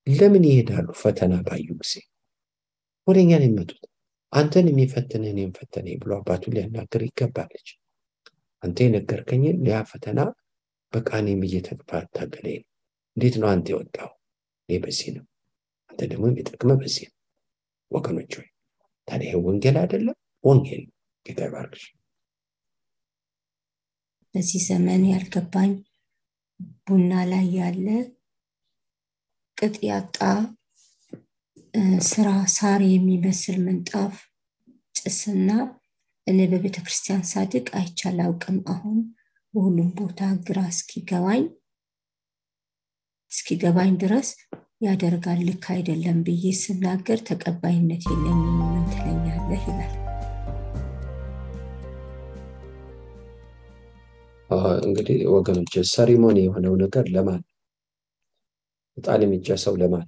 ለምን 0.07 0.45
ይሄዳሉ? 0.49 0.89
ፈተና 1.01 1.35
ባዩ 1.47 1.67
ጊዜ 1.81 1.95
ወደ 3.07 3.19
እኛ 3.25 3.33
ነው 3.35 3.47
የሚመጡት። 3.47 3.83
አንተን 4.33 4.67
የሚፈትን 4.71 5.23
እኔን 5.29 5.51
ፈተነኝ 5.59 5.97
ብሎ 6.03 6.11
አባቱን 6.19 6.55
ሊያናገር 6.57 7.03
ይገባለች። 7.07 7.69
አንተ 8.63 8.79
የነገርከኝን 8.85 9.59
ያ 9.69 9.81
ፈተና 9.91 10.21
በቃ 10.93 11.09
እኔም 11.23 11.43
እየተታገለኝ 11.47 12.57
ነው። 12.59 12.69
እንዴት 13.17 13.35
ነው 13.41 13.49
አንተ 13.49 13.67
የወጣው? 13.73 14.11
እኔ 14.69 14.79
በዚህ 14.85 15.09
ነው፣ 15.17 15.25
አንተ 15.91 16.01
ደግሞ 16.13 16.25
የሚጠቅመ 16.31 16.73
በዚህ 16.81 17.07
ነው። 17.09 17.17
ወገኖች 17.91 18.33
ሆይ 18.39 18.49
ታዲያ 19.09 19.29
ይህ 19.31 19.43
ወንጌል 19.47 19.77
አይደለም? 19.83 20.17
ወንጌል 20.45 20.83
ጌታ 21.27 21.41
ይባርክሽ። 21.49 21.85
በዚህ 24.35 24.61
ዘመን 24.69 25.03
ያልገባኝ 25.11 25.73
ቡና 26.85 27.13
ላይ 27.31 27.47
ያለ 27.59 27.87
ቅጥ 29.59 29.77
ያጣ 29.89 30.17
ስራ 32.09 32.29
ሳር 32.55 32.81
የሚመስል 32.89 33.57
ምንጣፍ 33.65 34.15
ጭስና 34.95 35.51
እኔ 36.29 36.39
በቤተ 36.51 36.77
ክርስቲያን 36.81 37.23
ሳድቅ 37.29 37.67
አይቻል 37.79 38.19
አውቅም። 38.25 38.59
አሁን 38.73 38.99
በሁሉም 39.55 39.91
ቦታ 39.99 40.21
ግራ 40.47 40.59
እስኪገባኝ 40.73 41.45
እስኪገባኝ 43.33 43.93
ድረስ 44.03 44.29
ያደርጋል 44.81 45.41
ልክ 45.49 45.65
አይደለም 45.75 46.19
ብዬ 46.27 46.45
ስናገር 46.61 47.21
ተቀባይነት 47.29 48.05
የለኝም። 48.09 48.53
ምን 48.65 48.85
ትለኛለህ? 48.93 49.65
ይላል። 49.69 49.95
እንግዲህ 54.89 55.19
ወገኖች 55.33 55.75
ሰሪሞኒ 55.93 56.39
የሆነው 56.45 56.75
ነገር 56.83 57.07
ለማን 57.15 57.43
ዕጣን 58.97 59.23
የሚጨሰው 59.25 59.75
ለማን 59.77 60.07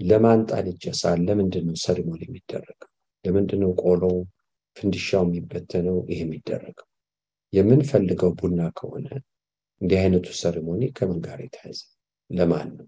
ለማን 0.00 0.40
ዕጣን 0.44 0.66
ይጨሳል? 0.70 1.18
ለምንድን 1.28 1.66
ነው 1.68 1.76
ceremony 1.78 2.20
የሚደረገው? 2.26 2.89
ለምንድን 3.24 3.60
ነው 3.64 3.72
ቆሎ 3.82 4.02
ፍንዲሻው 4.76 5.24
የሚበተነው? 5.26 5.98
ይሄ 6.10 6.20
የሚደረገው 6.24 6.86
የምንፈልገው 7.52 8.30
ቡና 8.40 8.60
ከሆነ 8.78 9.06
እንዲህ 9.80 9.98
አይነቱ 10.02 10.26
ceremony 10.42 10.82
ከምን 10.96 11.18
ጋር 11.26 11.38
የተያዘ 11.44 11.78
ለማን 12.30 12.68
ነው? 12.78 12.86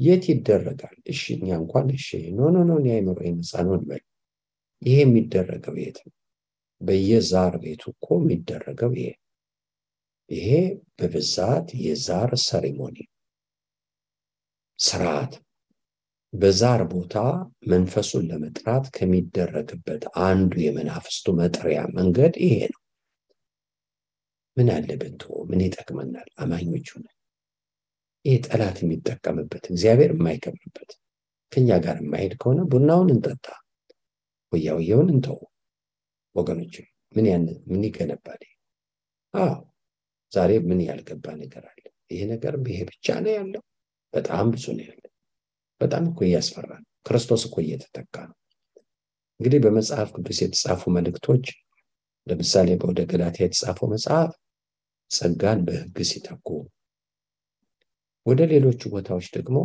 የት 0.00 0.24
ይደረጋል? 0.30 0.96
እሺ 1.12 1.22
እኛ 1.36 1.48
እንኳን 1.62 1.88
እሺ 1.96 2.08
no 2.36 2.50
no 2.54 2.58
no 2.68 2.72
እኔ 2.80 2.88
አይምሮ 2.96 3.18
ነፃ 3.38 3.52
ነው 3.66 3.74
እንበል። 3.78 4.02
ይሄ 4.82 4.96
የሚደረገው 5.04 5.76
የት 5.82 5.98
ነው? 6.06 6.14
በየዛር 6.80 7.54
ቤቱ 7.62 7.82
እኮ 7.94 8.06
የሚደረገው 8.20 8.92
ይሄ 8.98 9.08
ይሄ 10.30 10.48
በብዛት 10.98 11.68
የዛር 11.84 12.30
ceremony 12.48 12.96
ስርዓት 14.78 15.32
በዛር 16.32 16.80
ቦታ 16.90 17.14
መንፈሱን 17.66 18.24
ለመጥራት 18.30 18.86
ከሚደረግበት 18.96 20.02
አንዱ 20.26 20.52
የመናፍስቱ 20.64 21.34
መጥሪያ 21.38 21.78
መንገድ 21.96 22.34
ይሄ 22.44 22.58
ነው። 22.66 22.80
ምን 24.56 24.68
አለ 24.74 24.88
ብንትሆ 25.00 25.32
ምን 25.48 25.60
ይጠቅመናል? 25.64 26.28
አማኞች 26.38 26.88
ሆነ 26.94 27.06
ይህ 28.24 28.36
ጠላት 28.46 28.78
የሚጠቀምበት 28.82 29.64
እግዚአብሔር 29.72 30.12
የማይከብርበት 30.14 30.90
ከኛ 31.52 31.68
ጋር 31.84 31.96
የማይሄድ 32.02 32.34
ከሆነ 32.40 32.60
ቡናውን 32.70 33.10
እንጠጣ፣ 33.14 33.46
ወያውየውን 34.52 35.08
እንተው። 35.14 35.38
ወገኖች 36.36 36.74
ምን 37.14 37.26
ምን 37.68 37.82
ይገነባል? 37.88 38.42
አዎ 39.34 39.54
ዛሬ 40.32 40.50
ምን 40.68 40.80
ያልገባ 40.88 41.26
ነገር 41.42 41.64
አለ? 41.70 41.84
ይሄ 42.10 42.20
ነገር 42.32 42.54
ይሄ 42.68 42.80
ብቻ 42.90 43.06
ነው 43.24 43.32
ያለው? 43.38 43.62
በጣም 44.14 44.46
ብዙ 44.54 44.66
ነው 44.76 44.84
ያለው። 44.88 45.10
በጣም 45.80 46.04
እኮ 46.10 46.20
እያስፈራ 46.26 46.68
ነው። 46.76 46.88
ክርስቶስ 47.06 47.42
እኮ 47.48 47.56
እየተተካ 47.64 48.14
ነው። 48.28 48.36
እንግዲህ 49.40 49.60
በመጽሐፍ 49.64 50.08
ቅዱስ 50.16 50.38
የተጻፉ 50.42 50.82
መልእክቶች 50.96 51.44
ለምሳሌ 52.26 52.68
በወደ 52.80 53.00
ገላትያ 53.10 53.44
የተጻፈው 53.46 53.88
መጽሐፍ 53.92 54.30
ጸጋን 55.10 55.60
በሕግ 55.66 55.98
ሲተኩ፣ 56.08 56.48
ወደ 58.26 58.40
ሌሎቹ 58.50 58.80
ቦታዎች 58.94 59.26
ደግሞ 59.36 59.58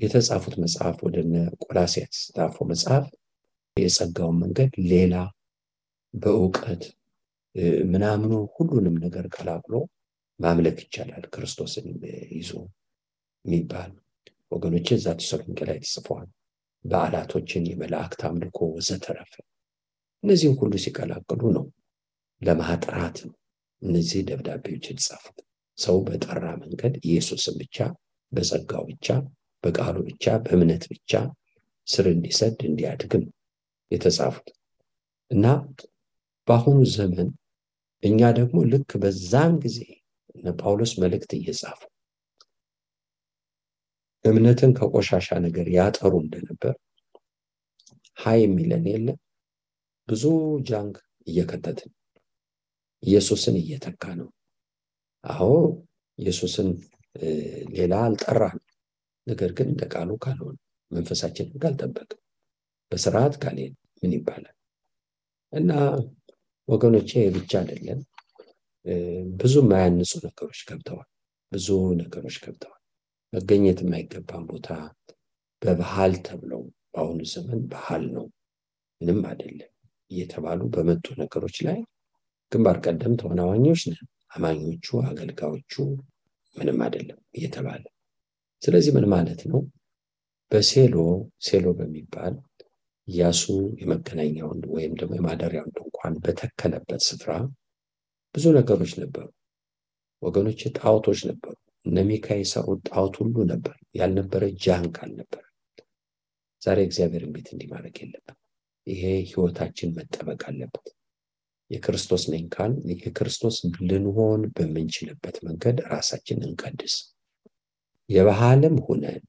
የተጻፉት 0.00 0.54
መጽሐፍ 0.62 0.96
ወደ 1.06 1.16
ቆላስይስ 1.64 1.96
የተጻፈው 2.20 2.66
መጽሐፍ 2.72 3.06
የጸጋውን 3.76 4.36
መንገድ 4.42 4.72
ሌላ 4.92 5.14
በእውቀት 6.14 6.82
ምናምኑ 7.90 8.32
ሁሉንም 8.56 8.96
ነገር 9.04 9.24
ቀላቅሎ 9.34 9.74
ማምለክ 10.40 10.78
ይቻላል 10.84 11.24
ክርስቶስን 11.34 11.86
ይዞ 12.36 12.50
የሚባል 13.44 13.90
ወገኖች 14.52 14.88
እዛ 14.92 15.06
ተሰሎንቄ 15.20 15.58
ላይ 15.68 15.78
ተጽፈዋል። 15.84 16.28
በዓላቶችን፣ 16.84 17.64
የመላእክት 17.70 18.20
አምልኮ 18.28 18.58
ወዘተረፈ 18.74 19.32
እነዚህም 20.24 20.56
ሁሉ 20.60 20.72
ሲቀላቅሉ 20.84 21.42
ነው 21.56 21.64
ለማጥራት 22.42 23.18
እነዚህ 23.82 24.20
ደብዳቤዎች 24.28 24.84
የተጻፉት። 24.90 25.38
ሰው 25.78 25.96
በጠራ 26.06 26.44
መንገድ 26.62 26.94
ኢየሱስን 27.02 27.54
ብቻ 27.62 27.76
በጸጋው 28.32 28.84
ብቻ 28.90 29.06
በቃሉ 29.64 29.96
ብቻ 30.08 30.34
በእምነት 30.44 30.84
ብቻ 30.92 31.12
ስር 31.86 32.06
እንዲሰድ 32.12 32.58
እንዲያድግም 32.68 33.24
የተጻፉት 33.90 34.48
እና 35.30 35.46
በአሁኑ 36.48 36.78
ዘመን 36.94 37.28
እኛ 38.02 38.20
ደግሞ 38.38 38.58
ልክ 38.72 38.90
በዛም 39.02 39.54
ጊዜ 39.64 39.78
እነ 40.36 40.48
ጳውሎስ 40.60 40.92
መልእክት 41.02 41.32
እየጻፉ 41.38 41.80
እምነትን 44.24 44.70
ከቆሻሻ 44.78 45.28
ነገር 45.44 45.66
ያጠሩ 45.76 46.12
እንደነበር 46.22 46.74
ሀይ 48.18 48.38
የሚለን 48.42 48.84
የለም። 48.90 49.18
ብዙ 50.08 50.24
ጃንክ 50.68 50.96
እየከተትን 51.26 51.90
ኢየሱስን 53.02 53.56
እየተካ 53.62 54.04
ነው። 54.20 54.28
አዎ 55.24 55.50
ኢየሱስን 56.18 56.68
ሌላ 57.74 57.94
አልጠራን። 58.06 58.58
ነገር 59.26 59.50
ግን 59.58 59.68
እንደ 59.72 59.82
ቃሉ 59.92 60.10
ካልሆነ 60.24 60.56
መንፈሳችንን 60.90 61.60
ካልጠበቅን 61.62 62.20
በስርዓት 62.92 63.34
ካልሄድ 63.42 63.72
ምን 64.00 64.12
ይባላል? 64.16 64.56
እና 65.52 65.70
ወገኖቼ 66.68 67.10
ብቻ 67.36 67.52
አይደለም 67.62 68.00
ብዙ 69.40 69.54
የማያንጹ 69.62 70.12
ነገሮች 70.26 70.60
ገብተዋል። 70.68 71.08
ብዙ 71.52 71.68
ነገሮች 72.00 72.36
ገብተዋል። 72.44 72.79
መገኘት 73.32 73.78
የማይገባን 73.82 74.44
ቦታ 74.50 74.68
በባህል 75.62 76.14
ተብለው 76.26 76.62
በአሁኑ 76.92 77.20
ዘመን 77.32 77.60
ባህል 77.72 78.04
ነው 78.14 78.26
ምንም 79.00 79.20
አይደለም 79.30 79.70
እየተባሉ 80.10 80.60
በመጡ 80.74 81.06
ነገሮች 81.20 81.56
ላይ 81.66 81.78
ግንባር 82.52 82.78
ቀደም 82.84 83.14
ተወናዋኞች 83.20 83.82
ነን። 83.90 84.06
አማኞቹ 84.34 84.86
አገልጋዮቹ 85.04 85.74
ምንም 86.56 86.78
አይደለም 86.84 87.18
እየተባለ 87.36 87.82
ስለዚህ 88.62 88.92
ምን 88.96 89.06
ማለት 89.12 89.40
ነው? 89.50 89.60
በሴሎ 90.52 90.94
ሴሎ 91.46 91.66
በሚባል 91.78 92.34
ኢያሱ 93.08 93.42
የመገናኛውን 93.80 94.60
ወይም 94.72 94.92
ደግሞ 95.00 95.12
የማደሪያውን 95.18 95.72
ድንኳን 95.76 96.14
በተከለበት 96.24 97.02
ስፍራ 97.08 97.30
ብዙ 98.34 98.44
ነገሮች 98.58 98.92
ነበሩ 99.02 99.26
ወገኖች፣ 100.22 100.60
ጣዖቶች 100.78 101.20
ነበሩ። 101.30 101.54
እነ 101.86 101.98
ሚካ 102.08 102.28
የሰሩት 102.36 102.80
ጣዖት 102.88 103.14
ሁሉ 103.20 103.36
ነበር። 103.50 103.76
ያልነበረ 103.94 104.42
ጃንክ 104.64 104.96
አልነበረ። 105.04 105.44
ዛሬ 106.62 106.78
እግዚአብሔርን 106.86 107.32
ቤት 107.34 107.48
እንዲህ 107.52 107.68
ማድረግ 107.72 107.96
የለብን። 108.02 108.36
ይሄ 108.86 109.02
ህይወታችን 109.28 109.94
መጠበቅ 109.96 110.40
አለበት። 110.48 110.86
የክርስቶስ 111.70 112.22
ነኝ 112.32 112.44
ካል 112.48 112.72
የክርስቶስ 112.92 113.56
ልንሆን 113.90 114.42
በምንችልበት 114.54 115.36
መንገድ 115.46 115.76
ራሳችን 115.92 116.38
እንቀድስ። 116.46 116.94
የባህልም 118.10 118.76
ሁነን 118.86 119.20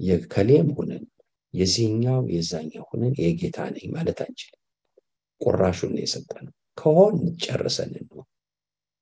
የከሌም 0.00 0.68
ሁነን 0.78 1.04
የዚህኛው 1.54 2.22
የዛኛው 2.34 2.84
ሁነን 2.90 3.14
የጌታ 3.22 3.58
ነኝ 3.74 3.86
ማለት 3.92 4.18
አንችልም። 4.24 4.62
ቁራሹን 5.40 5.94
የሰጠነው 6.00 6.52
ከሆን 6.78 7.14
ጨርሰን 7.44 7.92
እንሆን። 8.00 8.26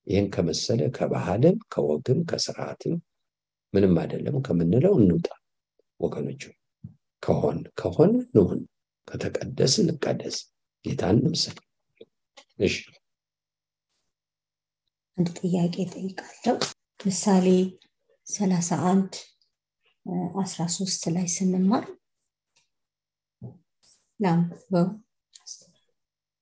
ይህን 0.07 0.27
ከመሰለ 0.35 0.81
ከባህልም 0.97 1.57
ከወግም 1.73 2.21
ከስርዓትም 2.31 2.95
ምንም 3.75 3.95
አይደለም 4.01 4.37
ከምንለው 4.47 4.95
እንውጣ 4.99 5.27
ወገኖች። 6.01 6.43
ከሆን 7.23 7.59
ከሆን 7.81 8.13
እንሁን፣ 8.23 8.61
ከተቀደስ 9.09 9.75
እንቀደስ፣ 9.83 10.37
ጌታን 10.85 11.17
እንምሰል። 11.21 11.59
እሺ 12.59 12.75
አንድ 15.19 15.29
ጥያቄ 15.41 15.75
ጠይቃለሁ። 15.93 16.57
ምሳሌ 17.01 17.47
ሰላሳ 18.27 18.71
አንድ 18.91 19.13
አስራ 20.43 20.61
ሶስት 20.77 21.03
ላይ 21.15 21.27
ስንማር 21.35 21.85
ላምበው 24.21 24.87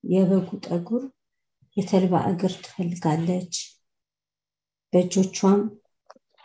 የበጉ 0.04 0.48
ጠጉር 0.66 1.02
የተልባ 1.76 2.14
እግር 2.30 2.52
ትፈልጋለች፣ 2.64 3.54
በእጆቿም 4.92 5.60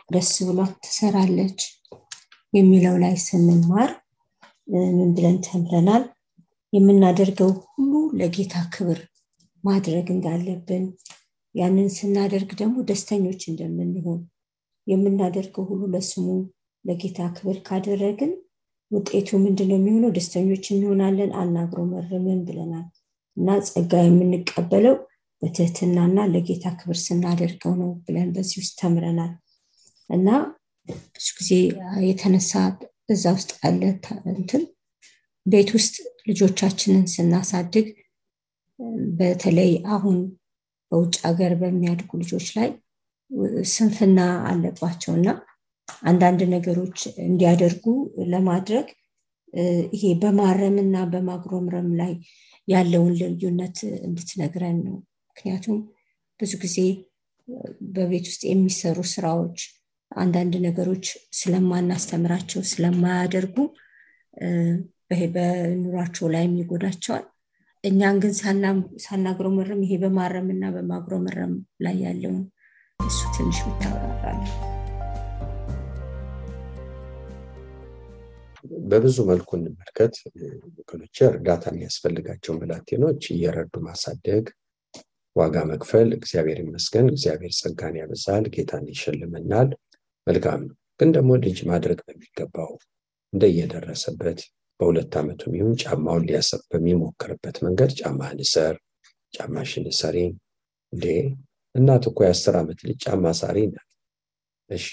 ደስ 0.09 0.31
ብሏት 0.47 0.73
ትሰራለች 0.83 1.59
የሚለው 2.53 2.95
ላይ 3.03 3.15
ስንማር 3.23 3.89
ምን 4.91 5.09
ብለን 5.15 5.37
ተምረናል? 5.45 6.03
የምናደርገው 6.73 7.51
ሁሉ 7.67 7.91
ለጌታ 8.19 8.55
ክብር 8.73 8.99
ማድረግ 9.63 10.07
እንዳለብን 10.15 10.85
ያንን 11.55 11.87
ስናደርግ 11.97 12.49
ደግሞ 12.61 12.75
ደስተኞች 12.89 13.41
እንደምንሆን 13.51 14.19
የምናደርገው 14.87 15.63
ሁሉ 15.69 15.83
ለስሙ 15.93 16.27
ለጌታ 16.85 17.19
ክብር 17.37 17.57
ካደረግን 17.67 18.31
ውጤቱ 18.91 19.29
ምንድነው 19.45 19.77
የሚሆነው? 19.77 20.11
ደስተኞች 20.17 20.65
እንሆናለን 20.73 21.31
አናግሮ 21.41 21.79
መረምን 21.93 22.39
ብለናል። 22.47 22.85
እና 23.37 23.57
ጸጋ 23.67 23.93
የምንቀበለው 24.05 24.95
በትህትናና 25.41 26.19
ለጌታ 26.33 26.65
ክብር 26.79 26.97
ስናደርገው 27.03 27.73
ነው 27.81 27.91
ብለን 28.05 28.29
በዚህ 28.35 28.57
ውስጥ 28.61 28.73
ተምረናል። 28.81 29.33
እና 30.09 30.27
ብዙ 31.15 31.27
ጊዜ 31.39 31.51
የተነሳ 32.07 32.51
እዛ 33.09 33.25
ውስጥ 33.37 33.51
አለ 33.67 33.81
እንትን 34.33 34.63
ቤት 35.45 35.69
ውስጥ 35.75 35.95
ልጆቻችንን 36.29 37.05
ስናሳድግ 37.13 37.87
በተለይ 39.19 39.71
አሁን 39.95 40.17
በውጭ 40.91 41.15
ሀገር 41.27 41.53
በሚያድጉ 41.61 42.09
ልጆች 42.21 42.47
ላይ 42.57 42.69
ስንፍና 43.71 44.19
አለባቸው። 44.49 45.13
እና 45.19 45.29
አንዳንድ 46.05 46.41
ነገሮች 46.53 46.97
እንዲያደርጉ 47.25 47.85
ለማድረግ 48.33 48.87
ይሄ 49.93 50.05
በማረም 50.21 50.75
እና 50.83 50.95
በማጉረምረም 51.11 51.89
ላይ 51.99 52.13
ያለውን 52.67 53.13
ልዩነት 53.21 53.77
እንድትነግረን 54.07 54.77
ነው 54.87 54.97
ምክንያቱም 55.37 55.77
ብዙ 56.39 56.51
ጊዜ 56.61 56.77
በቤት 57.95 58.25
ውስጥ 58.29 58.41
የሚሰሩ 58.47 58.99
ስራዎች 59.11 59.59
አንዳንድ 60.11 60.53
ነገሮች 60.65 61.05
ስለማናስተምራቸው 61.39 62.61
ስለማያደርጉ 62.71 63.55
በኑሯቸው 65.35 66.27
ላይም 66.33 66.53
ይጎዳቸዋል 66.59 67.25
እኛን 67.83 68.17
ግን 68.23 68.33
ሳናግረመረም 69.05 69.83
ይሄ 69.85 69.93
በማረም 70.03 70.47
እና 70.55 70.71
በማጉረመረም 70.75 71.53
ላይ 71.85 71.97
ያለውን 72.05 72.43
እሱ 72.99 73.19
ትንሽ 73.35 73.59
ብታወራራለን 73.67 74.53
በብዙ 78.89 79.17
መልኩ 79.29 79.49
እንመልከት። 79.57 80.15
ወገኖች 80.77 81.17
እርዳታ 81.27 81.65
የሚያስፈልጋቸው 81.71 82.55
ብላቴኖች 82.61 83.23
እየረዱ 83.33 83.73
ማሳደግ 83.87 84.45
ዋጋ 85.37 85.57
መክፈል 85.69 86.09
እግዚአብሔር 86.17 86.59
ይመስገን 86.63 87.07
እግዚአብሔር 87.11 87.53
ጸጋን 87.59 87.95
ያበዛል 87.99 88.45
ጌታን 88.53 88.85
ይሸልመናል። 88.91 89.69
መልካም 90.27 90.61
ነው። 90.67 90.75
ግን 90.99 91.09
ደግሞ 91.15 91.31
ልጅ 91.43 91.57
ማድረግ 91.69 91.99
በሚገባው 92.07 92.71
እንደየደረሰበት 93.33 94.39
በሁለት 94.79 95.13
ዓመቱም 95.19 95.53
ይሁን 95.57 95.75
ጫማውን 95.83 96.25
ሊያሰብ 96.27 96.61
በሚሞክርበት 96.71 97.57
መንገድ 97.65 97.91
ጫማህን 97.99 98.39
እሰር 98.45 98.75
ጫማሽን 99.33 99.85
እሰሪ። 99.91 100.17
እንዴ! 100.93 101.05
እናት 101.75 102.03
እኮ 102.09 102.19
የአስር 102.25 102.55
ዓመት 102.59 102.79
ልጅ 102.87 102.97
ጫማ 103.05 103.33
ሳሪ 103.39 103.57
ናት። 103.71 103.89
እሺ 104.69 104.87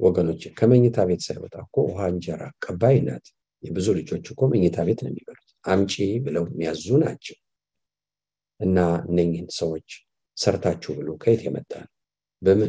ወገኖች 0.00 0.42
ከመኝታ 0.58 0.98
ቤት 1.08 1.22
ሳይወጣ 1.26 1.54
እኮ 1.66 1.76
ውሃ 1.88 2.00
እንጀራ 2.12 2.42
ቀባይ 2.64 2.96
ናት። 3.06 3.26
የብዙ 3.62 3.88
ልጆች 3.98 4.26
እኮ 4.32 4.42
መኝታ 4.52 4.78
ቤት 4.88 5.00
ነው 5.04 5.10
የሚበሉት። 5.12 5.42
አምጪ 5.64 5.94
ብለው 6.24 6.44
የሚያዙ 6.48 6.86
ናቸው 7.04 7.36
እና 8.60 8.78
እነኝህን 9.06 9.48
ሰዎች 9.58 9.88
ሰርታችሁ 10.36 10.92
ብሎ 10.98 11.08
ከየት 11.22 11.42
የመጣ 11.46 11.72
ነው? 11.82 11.92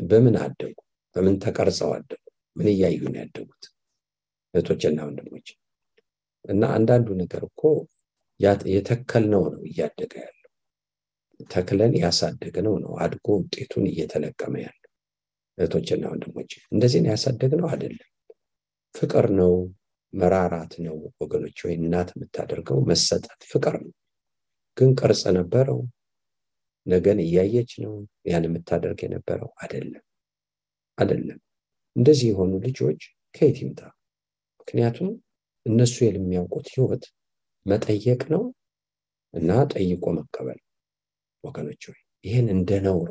በምን 0.10 0.36
አደጉ? 0.44 0.76
በምን 1.16 1.36
ተቀርጸው 1.44 1.90
አደጉ? 1.98 2.22
ምን 2.56 2.68
እያዩ 2.74 3.00
ነው 3.08 3.20
ያደጉት? 3.22 3.64
እህቶችና 4.54 5.00
ወንድሞች 5.08 5.48
እና 6.46 6.64
አንዳንዱ 6.76 7.08
ነገር 7.22 7.42
እኮ 7.50 7.62
የተከልነው 8.70 9.44
ነው 9.54 9.62
እያደገ 9.70 10.14
ያለው። 10.20 10.34
ተክለን 11.50 11.94
ያሳደግነው 12.02 12.76
ነው 12.84 12.92
አድጎ 13.04 13.28
ውጤቱን 13.40 13.86
እየተለቀመ 13.92 14.54
ያለው። 14.66 14.84
እህቶችና 15.58 16.04
ወንድሞች 16.14 16.52
እንደዚህ 16.72 17.00
ነው 17.04 17.12
ያሳደግነው? 17.14 17.68
አይደለም። 17.72 18.10
ፍቅር 18.96 19.26
ነው 19.40 19.54
መራራት 20.14 20.74
ነው 20.86 20.98
ወገኖች። 21.22 21.58
ወይ 21.66 21.74
እናት 21.80 22.10
የምታደርገው 22.16 22.78
መሰጠት 22.90 23.42
ፍቅር 23.52 23.76
ነው 23.84 23.94
ግን 24.78 24.90
ቅርጽ 25.00 25.24
ነበረው። 25.38 25.80
ነገን 26.86 27.20
እያየች 27.24 27.72
ነው 27.84 27.94
ያን 28.30 28.46
የምታደርግ 28.48 29.00
የነበረው። 29.06 29.50
አይደለም 29.62 30.04
አይደለም። 30.98 31.40
እንደዚህ 31.96 32.28
የሆኑ 32.32 32.52
ልጆች 32.66 33.02
ከየት 33.36 33.58
ይምጣ? 33.62 33.82
ምክንያቱም 34.60 35.10
እነሱ 35.66 35.96
የሚያውቁት 36.06 36.68
ህይወት 36.74 37.04
መጠየቅ 37.66 38.22
ነው 38.34 38.44
እና 39.34 39.52
ጠይቆ 39.74 40.06
መቀበል። 40.18 40.60
ወገኖች 41.44 41.84
ወይ 41.90 42.00
ይህን 42.26 42.48
እንደ 42.56 42.72
ነውር 42.86 43.10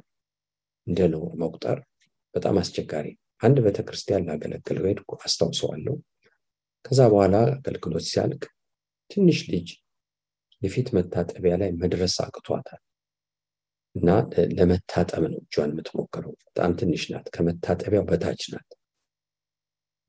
እንደ 0.86 1.00
ነውር 1.12 1.32
መቁጠር 1.42 1.78
በጣም 2.34 2.56
አስቸጋሪ። 2.62 3.06
አንድ 3.42 3.56
ቤተክርስቲያን 3.64 4.26
ላገለግል 4.28 4.78
ሄድኩ 4.84 5.10
አስታውሰዋለሁ። 5.24 5.94
ከዛ 6.84 7.00
በኋላ 7.12 7.36
አገልግሎት 7.56 8.06
ሲያልቅ 8.10 8.42
ትንሽ 9.10 9.38
ልጅ 9.52 9.68
የፊት 10.62 10.88
መታጠቢያ 10.96 11.54
ላይ 11.60 11.70
መድረስ 11.80 12.14
አቅቷታል። 12.24 12.82
እና 13.94 14.08
ለመታጠብ 14.56 15.22
ነው 15.32 15.38
እጇን 15.42 15.70
የምትሞክረው። 15.72 16.32
በጣም 16.46 16.70
ትንሽ 16.80 17.02
ናት 17.12 17.26
ከመታጠቢያው 17.34 18.04
በታች 18.08 18.42
ናት። 18.52 18.68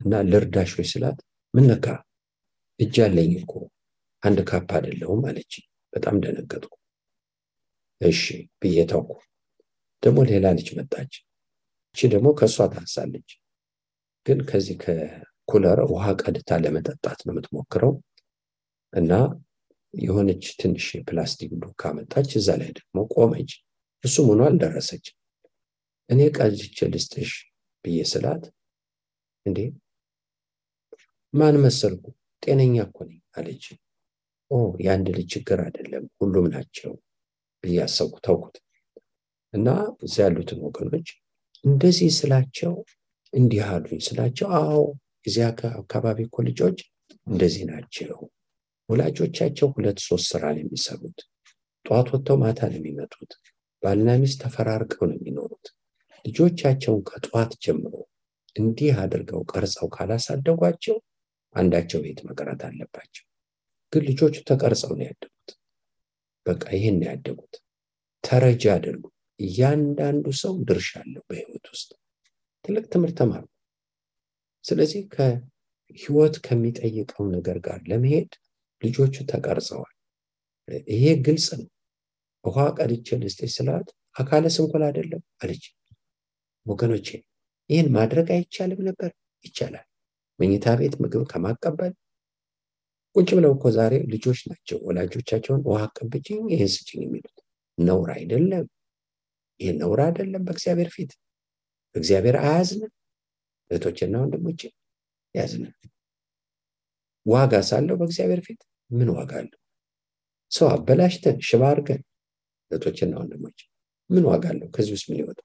እና 0.02 0.14
ልርዳሽ 0.30 0.72
ወይ 0.78 0.88
ስላት 0.92 1.20
ምን 1.54 1.66
ነካ? 1.70 1.86
እጅ 2.80 2.96
አለኝ 3.06 3.32
እኮ 3.40 3.54
አንድ 4.24 4.40
ካፕ 4.50 4.70
አይደለሁም 4.78 5.22
አለች 5.30 5.54
በጣም 5.94 6.16
ደነገጥኩ። 6.24 6.74
እሺ 8.02 8.22
ብዬ 8.62 8.78
ተውኩ። 8.90 9.12
ደግሞ 10.04 10.18
ሌላ 10.30 10.48
ልጅ 10.58 10.68
መጣች። 10.78 11.14
እቺ 11.90 12.10
ደግሞ 12.14 12.28
ከእሷ 12.40 12.58
ታንሳለች። 12.74 13.30
ግን 14.26 14.40
ከዚህ 14.50 14.76
ከኩለር 14.84 15.80
ውሃ 15.92 16.06
ቀድታ 16.22 16.50
ለመጠጣት 16.64 17.20
ነው 17.26 17.34
የምትሞክረው። 17.34 17.94
እና 18.94 19.12
የሆነች 19.98 20.46
ትንሽ 20.60 20.86
የፕላስቲክ 20.98 21.52
ዱካ 21.64 21.92
መጣች። 21.98 22.30
እዛ 22.40 22.50
ላይ 22.62 22.70
ደግሞ 22.78 22.98
ቆመች። 23.16 23.52
እሱም 24.04 24.28
ሆኖ 24.32 24.42
አልደረሰች 24.50 25.06
እኔ 26.10 26.20
ቀልጅቼ 26.38 26.78
ልስጥሽ 26.94 27.32
ብዬ 27.86 28.00
ስላት 28.12 28.44
እንዴ 29.46 29.60
ማን 31.34 31.56
መሰልኩ? 31.64 32.04
ጤነኛ 32.44 32.76
እኮ 32.88 32.98
ነኝ 33.08 33.20
አለች። 33.38 33.66
ኦ 34.52 34.58
የአንድ 34.84 35.08
ልጅ 35.18 35.28
ችግር 35.34 35.60
አይደለም 35.66 36.06
ሁሉም 36.20 36.46
ናቸው 36.54 36.92
ብዬ 37.64 37.78
አሰብኩ 37.86 38.16
ተውኩት። 38.26 38.56
እና 39.54 39.68
እዚ 40.06 40.16
ያሉትን 40.24 40.60
ወገኖች 40.66 41.08
እንደዚህ 41.64 42.10
ስላቸው 42.18 42.74
እንዲህ 43.34 43.62
አሉኝ 43.70 44.02
ስላቸው 44.08 44.48
አዎ 44.60 44.80
እዚያ 45.28 45.46
አካባቢ 45.80 46.18
እኮ 46.28 46.38
ልጆች 46.48 46.78
እንደዚህ 47.28 47.64
ናቸው 47.72 48.18
ወላጆቻቸው 48.90 49.68
ሁለት 49.74 50.00
ሶስት 50.06 50.28
ስራ 50.32 50.44
ነው 50.54 50.62
የሚሰሩት። 50.64 51.20
ጠዋት 51.86 52.08
ወጥተው 52.14 52.38
ማታ 52.42 52.60
ነው 52.72 52.78
የሚመጡት። 52.80 53.32
ባልና 53.84 54.10
ሚስት 54.22 54.38
ተፈራርቀው 54.44 55.04
ነው 55.10 55.18
የሚኖሩት። 55.18 55.66
ልጆቻቸውን 56.26 57.02
ከጠዋት 57.10 57.52
ጀምሮ 57.64 57.94
እንዲህ 58.56 58.94
አድርገው 59.02 59.42
ቀርጸው 59.52 59.88
ካላሳደጓቸው 59.96 60.96
አንዳቸው 61.56 62.00
ቤት 62.06 62.20
መቅረት 62.28 62.62
አለባቸው። 62.68 63.26
ግን 63.94 64.04
ልጆቹ 64.10 64.36
ተቀርጸው 64.50 64.92
ነው 64.98 65.06
ያደጉት። 65.08 65.50
በቃ 66.46 66.66
ይህን 66.76 67.00
ያደጉት። 67.08 67.54
ተረጃ 68.24 68.66
አደርጉ 68.76 69.04
እያንዳንዱ 69.40 70.26
ሰው 70.42 70.54
ድርሻ 70.70 70.92
አለው 71.02 71.24
በህይወት 71.30 71.66
ውስጥ። 71.74 71.90
ትልቅ 72.66 72.86
ትምህርት 72.94 73.16
ተማሩ 73.20 73.44
ስለዚህ 74.66 75.02
ከህይወት 75.14 76.36
ከሚጠይቀው 76.46 77.26
ነገር 77.36 77.58
ጋር 77.68 77.80
ለመሄድ 77.90 78.32
ልጆቹ 78.82 79.16
ተቀርጸዋል። 79.30 79.94
ይሄ 80.90 81.04
ግልጽ 81.26 81.48
ነው። 81.60 81.68
ውሃ 82.46 82.58
ቀድቼ 82.78 83.08
ልስጤ 83.22 83.42
ስላት 83.56 83.88
አካለ 84.16 84.46
ስንኩል 84.56 84.84
አይደለም 84.88 85.22
አለች። 85.42 85.64
ወገኖቼ 86.66 87.08
ይህን 87.70 87.88
ማድረግ 87.96 88.28
አይቻልም 88.36 88.82
ነበር? 88.88 89.10
ይቻላል። 89.46 89.86
መኝታ 90.40 90.68
ቤት 90.80 90.94
ምግብ 91.02 91.24
ከማቀበል 91.32 91.94
ቁጭ 93.16 93.30
ብለው 93.38 93.52
እኮ 93.56 93.66
ዛሬ 93.78 93.94
ልጆች 94.12 94.40
ናቸው 94.50 94.78
ወላጆቻቸውን 94.88 95.62
ውሃ 95.68 95.80
አቀብጭኝ 95.88 96.42
ይህን 96.54 96.70
ስጭኝ 96.74 97.00
የሚሉት። 97.06 97.38
ነውር 97.78 98.10
አይደለም። 98.16 98.66
ይህ 99.60 99.72
ነውር 99.80 100.00
አይደለም 100.06 100.44
በእግዚአብሔር 100.48 100.90
ፊት። 100.96 101.12
እግዚአብሔር 101.96 102.36
አያዝንም። 102.44 102.92
እህቶችና 103.72 104.16
ወንድሞቼ 104.24 104.62
ያዝንም 105.36 105.74
ዋጋ 107.28 107.54
ሳለው 107.70 107.96
በእግዚአብሔር 108.00 108.42
ፊት 108.48 108.62
ምን 108.90 109.10
ዋጋ 109.16 109.32
አለው 109.42 109.60
ሰው 110.52 110.68
አበላሽተን 110.76 111.38
ሽባ 111.48 111.64
አድርገን 111.72 112.02
እህቶችና 112.72 113.14
ወንድሞች 113.22 113.60
ምን 114.10 114.24
ዋጋ 114.32 114.46
አለው 114.54 114.70
ከዚህ 114.76 114.94
ውስጥ 114.96 115.08
ምን 115.12 115.20
ይወጣ 115.22 115.40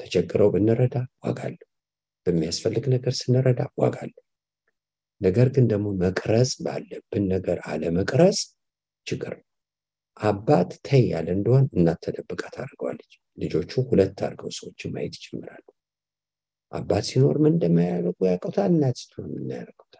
ተቸግረው 0.00 0.48
ብንረዳ 0.54 0.96
ዋጋ 1.24 1.40
አለው 1.48 1.68
በሚያስፈልግ 2.26 2.84
ነገር 2.94 3.12
ስንረዳ 3.20 3.62
ዋጋ 3.82 3.96
አለው 4.04 4.22
ነገር 5.20 5.48
ግን 5.54 5.64
ደግሞ 5.72 5.88
መቅረጽ 6.02 6.50
ባለብን 6.64 7.24
ነገር 7.34 7.58
አለመቅረጽ 7.70 8.38
ችግር 9.06 9.32
ነው። 9.38 9.46
አባት 10.20 10.70
ተይ 10.86 11.04
ያለ 11.12 11.28
እንደሆን 11.36 11.64
እናት 11.76 11.98
ተደብቃ 12.04 12.42
ታደርገዋለች። 12.54 13.12
ልጆቹ 13.38 13.72
ሁለት 13.88 14.18
አድርገው 14.26 14.50
ሰዎችን 14.58 14.92
ማየት 14.94 15.14
ይጀምራሉ። 15.18 15.64
አባት 16.72 17.04
ሲኖር 17.08 17.36
ምን 17.44 17.54
እንደማያደርጉ 17.54 18.18
ያውቁታል። 18.28 18.70
እናት 18.74 18.96
ስትሆን 19.02 19.30
ያደርጉታል። 19.52 19.93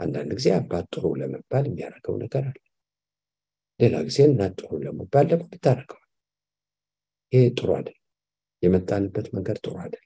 አንዳንድ 0.00 0.30
ጊዜ 0.38 0.48
አባት 0.56 0.86
ጥሩ 0.94 1.04
ለመባል 1.20 1.64
የሚያደርገው 1.68 2.16
ነገር 2.22 2.42
አለ። 2.50 2.58
ሌላ 3.80 3.96
ጊዜ 4.06 4.18
እናት 4.28 4.52
ጥሩ 4.60 4.70
ለመባል 4.84 5.26
ደግሞ 5.30 5.44
ብታደርገዋል። 5.52 6.04
ይሄ 7.32 7.42
ጥሩ 7.56 7.68
አይደለም። 7.76 8.04
የመጣንበት 8.62 9.26
መንገድ 9.34 9.58
ጥሩ 9.64 9.74
አይደለም። 9.82 10.04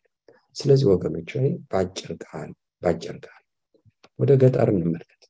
ስለዚህ 0.57 0.87
ወገኖች 0.93 1.31
ወይ 1.37 1.51
በአጭር 1.71 2.11
ቃል 2.25 2.51
በአጭር 2.83 3.17
ቃል 3.27 3.43
ወደ 4.19 4.33
ገጠር 4.43 4.69
እንመልከት። 4.75 5.23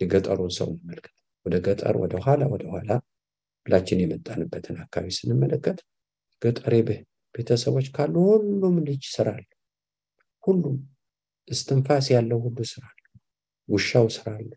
የገጠሩን 0.00 0.52
ሰው 0.58 0.68
እንመልከት። 0.72 1.14
ወደ 1.46 1.56
ገጠር 1.66 1.94
ወደ 2.02 2.14
ኋላ 2.24 2.42
ወደ 2.54 2.64
ኋላ 2.72 2.90
ሁላችን 3.66 4.02
የመጣንበትን 4.02 4.76
አካባቢ 4.84 5.08
ስንመለከት 5.16 5.78
ገጠሬ 6.42 6.74
ቤተሰቦች 7.34 7.86
ካሉ 7.96 8.14
ሁሉም 8.28 8.76
ልጅ 8.86 9.02
ስራ 9.14 9.28
አለ። 9.34 9.46
ሁሉም 10.44 10.76
እስትንፋስ 11.48 12.06
ያለው 12.14 12.38
ሁሉ 12.44 12.58
ስራ 12.70 12.84
ውሻው 13.68 14.06
ስራ 14.16 14.26
አለ። 14.36 14.50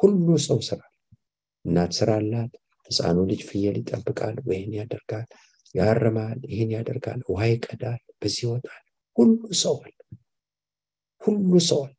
ሁሉ 0.00 0.26
ሰው 0.46 0.58
ስራ 0.68 0.80
አለ። 0.86 0.94
እናት 1.64 1.92
ስራ 1.98 2.10
አላት። 2.20 2.52
ህፃኑ 2.90 3.18
ልጅ 3.30 3.40
ፍየል 3.48 3.76
ይጠብቃል፣ 3.80 4.36
ወይን 4.48 4.72
ያደርጋል፣ 4.78 5.28
ያርማል፣ 5.74 6.38
ይህን 6.50 6.70
ያደርጋል፣ 6.76 7.20
ውሃ 7.30 7.42
ይቀዳል፣ 7.52 8.00
በዚህ 8.20 8.42
ይወጣል። 8.44 8.82
ሁሉ 9.16 9.32
ሰው 9.62 9.76
አለ። 9.84 9.96
ሁሉ 11.22 11.52
ሰው 11.68 11.80
አለ። 11.86 11.94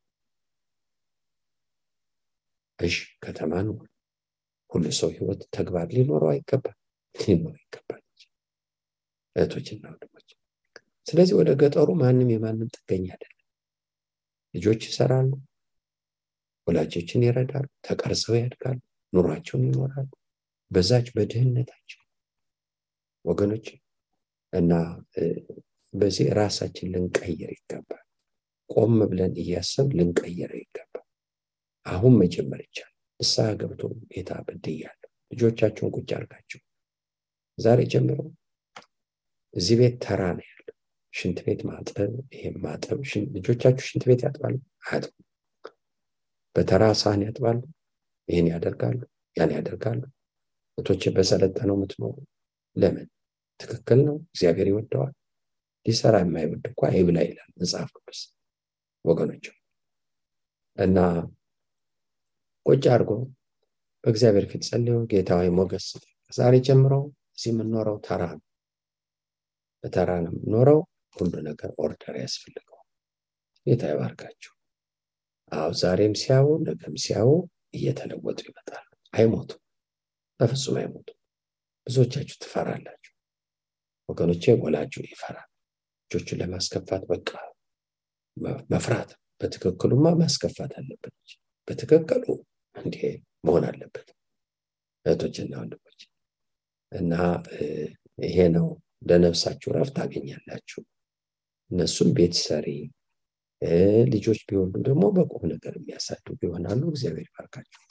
እሺ 2.80 2.96
ከተማ 3.24 3.52
ነው። 3.68 3.76
ሁሉ 4.70 4.86
ሰው 5.00 5.10
ህይወት 5.12 5.42
ተግባር 5.56 5.88
ሊኖረው 5.96 6.30
አይገባል፣ 6.32 6.78
ሊኖረው 7.16 7.62
ይገባል። 7.64 8.02
እህቶችና 9.36 9.84
ወንድሞች፣ 9.92 10.30
ስለዚህ 11.08 11.36
ወደ 11.40 11.50
ገጠሩ 11.62 11.90
ማንም 12.02 12.30
የማንም 12.34 12.70
ጥገኛ 12.76 13.06
አይደለም። 13.16 13.42
ልጆች 14.54 14.82
ይሰራሉ፣ 14.88 15.32
ወላጆችን 16.68 17.26
ይረዳሉ፣ 17.26 17.66
ተቀርጸው 17.82 18.36
ያድጋሉ፣ 18.38 18.80
ኑሯቸውን 19.14 19.66
ይኖራሉ። 19.68 20.10
በዛች 20.72 21.08
በድህነታቸው 21.16 22.02
ወገኖች 23.26 23.68
እና 24.54 24.72
በዚህ 25.94 26.28
ራሳችን 26.40 26.92
ልንቀይር 26.94 27.52
ይገባል። 27.56 28.04
ቆም 28.70 28.96
ብለን 29.10 29.34
እያሰብ 29.42 29.88
ልንቀይር 30.00 30.52
ይገባል። 30.60 31.06
አሁን 31.86 32.14
መጀመር 32.22 32.62
ይቻላል። 32.66 32.92
ንስሐ 33.20 33.48
ገብቶ 33.60 33.82
ጌታ 34.14 34.32
በድያለሁ፣ 34.48 35.02
ልጆቻቸውን 35.32 35.94
ቁጭ 35.96 36.10
አድርጋቸው 36.18 36.62
ዛሬ 37.58 37.80
ጀምረው 37.94 38.28
እዚህ 39.54 39.76
ቤት 39.80 39.96
ተራ 40.04 40.22
ነው 40.38 40.46
ያለው። 40.46 40.76
ሽንት 41.14 41.38
ቤት 41.46 41.62
ማጠብ፣ 41.70 41.98
ይሄም 42.36 42.58
ማጠብ። 42.66 43.00
ልጆቻችሁ 43.36 43.86
ሽንት 43.90 44.04
ቤት 44.10 44.22
ያጥባሉ? 44.26 44.56
አያጥቡ። 44.86 45.14
በተራ 46.56 46.84
ሳህን 47.00 47.22
ያጥባሉ፣ 47.26 47.60
ይህን 48.30 48.48
ያደርጋሉ፣ 48.52 49.00
ያን 49.36 49.52
ያደርጋሉ። 49.56 50.02
እቶች 50.78 51.04
በሰለጠነው 51.16 51.76
የምትኖሩ 51.78 52.16
ለምን? 52.76 53.08
ትክክል 53.60 54.00
ነው። 54.08 54.16
እግዚአብሔር 54.28 54.68
ይወደዋል። 54.72 55.14
ሊሰራ 55.86 56.16
የማይወድ 56.24 56.66
እኮ 56.70 56.82
አይብላ 56.90 57.18
ይላል 57.28 57.50
መጽሐፍ 57.60 57.90
ቅዱስ 57.98 58.22
ወገኖች። 59.06 59.46
እና 60.78 60.98
ቁጭ 62.66 62.84
አድርጎ 62.94 63.12
በእግዚአብሔር 64.04 64.46
ፊት 64.52 64.64
ጸልዮ 64.68 64.96
ጌታ 65.12 65.30
ሞገስ 65.58 65.88
ዛሬ 66.32 66.56
ጀምሮ 66.68 66.94
እዚህ 67.36 67.50
የምንኖረው 67.52 67.98
ተራ 68.06 68.24
ነው 68.34 68.44
በተራ 69.84 70.12
ነው 70.26 70.34
የምኖረው። 70.36 70.80
ሁሉ 71.16 71.34
ነገር 71.48 71.70
order 71.80 72.16
ያስፈልገው። 72.22 72.80
ጌታ 73.68 73.84
ይባርካችሁ። 73.92 74.52
አዎ 75.56 75.70
ዛሬም 75.80 76.14
ሲያዩ 76.22 76.48
ነገም 76.66 76.96
ሲያዩ 77.04 77.30
እየተለወጡ 77.78 78.40
ይመጣሉ። 78.48 78.86
አይሞቱም፣ 79.14 79.62
በፍጹም 80.40 80.78
አይሞቱም። 80.82 81.18
ብዙዎቻችሁ 81.88 82.38
ትፈራላችሁ 82.44 83.14
ወገኖቼ። 84.10 84.44
ወላጁ 84.64 84.94
ይፈራል 85.08 85.50
ልጆቹን 86.12 86.40
ለማስከፋት 86.42 87.04
በቃ 87.12 87.30
መፍራት። 88.72 89.12
በትክክሉማ 89.42 90.06
ማስከፋት 90.20 90.72
አለበት። 90.80 91.16
በትክክሉ 91.68 92.26
እንዲህ 92.76 93.04
መሆን 93.46 93.64
አለበት 93.70 94.08
እህቶችና 95.06 95.54
ወንድሞች 95.62 96.02
እና 96.92 97.14
ይሄ 98.26 98.38
ነው 98.56 98.68
ለነፍሳችሁ 99.08 99.70
ረፍት 99.78 99.94
ታገኛላችሁ። 99.98 100.82
እነሱም 101.72 102.10
ቤት 102.18 102.36
ሰሪ 102.42 102.68
ልጆች 104.12 104.40
ቢወልዱ 104.48 104.76
ደግሞ 104.88 105.04
በቁም 105.16 105.44
ነገር 105.52 105.74
የሚያሳድጉ 105.78 106.38
ይሆናሉ። 106.46 106.82
እግዚአብሔር 106.92 107.28
ይባርካችሁ። 107.28 107.82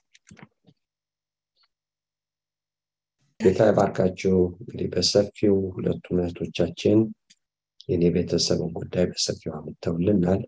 ጌታ 3.40 3.60
ይባርካችሁ። 3.70 4.34
እንግዲህ 4.58 4.88
በሰፊው 4.92 5.56
ሁለቱም 5.74 6.18
እህቶቻችን 6.22 6.98
የኔ 7.88 8.04
ቤተሰብን 8.14 8.70
ጉዳይ 8.78 9.06
በሰፊው 9.10 9.52
አምጥተውልናል። 9.56 10.42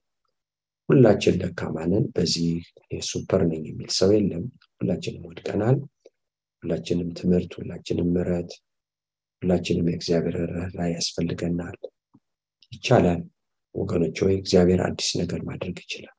ሁላችን 0.88 1.38
ደካማ 1.40 1.76
ነን። 1.90 2.04
በዚህ 2.14 2.50
ሱፐር 3.02 3.42
ነኝ 3.50 3.62
የሚል 3.68 3.90
ሰው 3.98 4.10
የለም። 4.16 4.44
ሁላችንም 4.80 5.26
ወድቀናል። 5.28 5.78
ሁላችንም 6.62 7.08
ትምህርት፣ 7.18 7.50
ሁላችንም 7.58 8.08
ምሕረት 8.14 8.52
ሁላችንም 9.42 9.88
የእግዚአብሔር 9.90 10.36
ርኅራኄ 10.52 10.88
ያስፈልገናል። 10.94 11.76
ይቻላል 12.72 13.20
ወገኖች 13.76 14.16
ሆይ 14.24 14.34
እግዚአብሔር 14.36 14.80
አዲስ 14.86 15.08
ነገር 15.20 15.40
ማድረግ 15.48 15.76
ይችላል። 15.84 16.14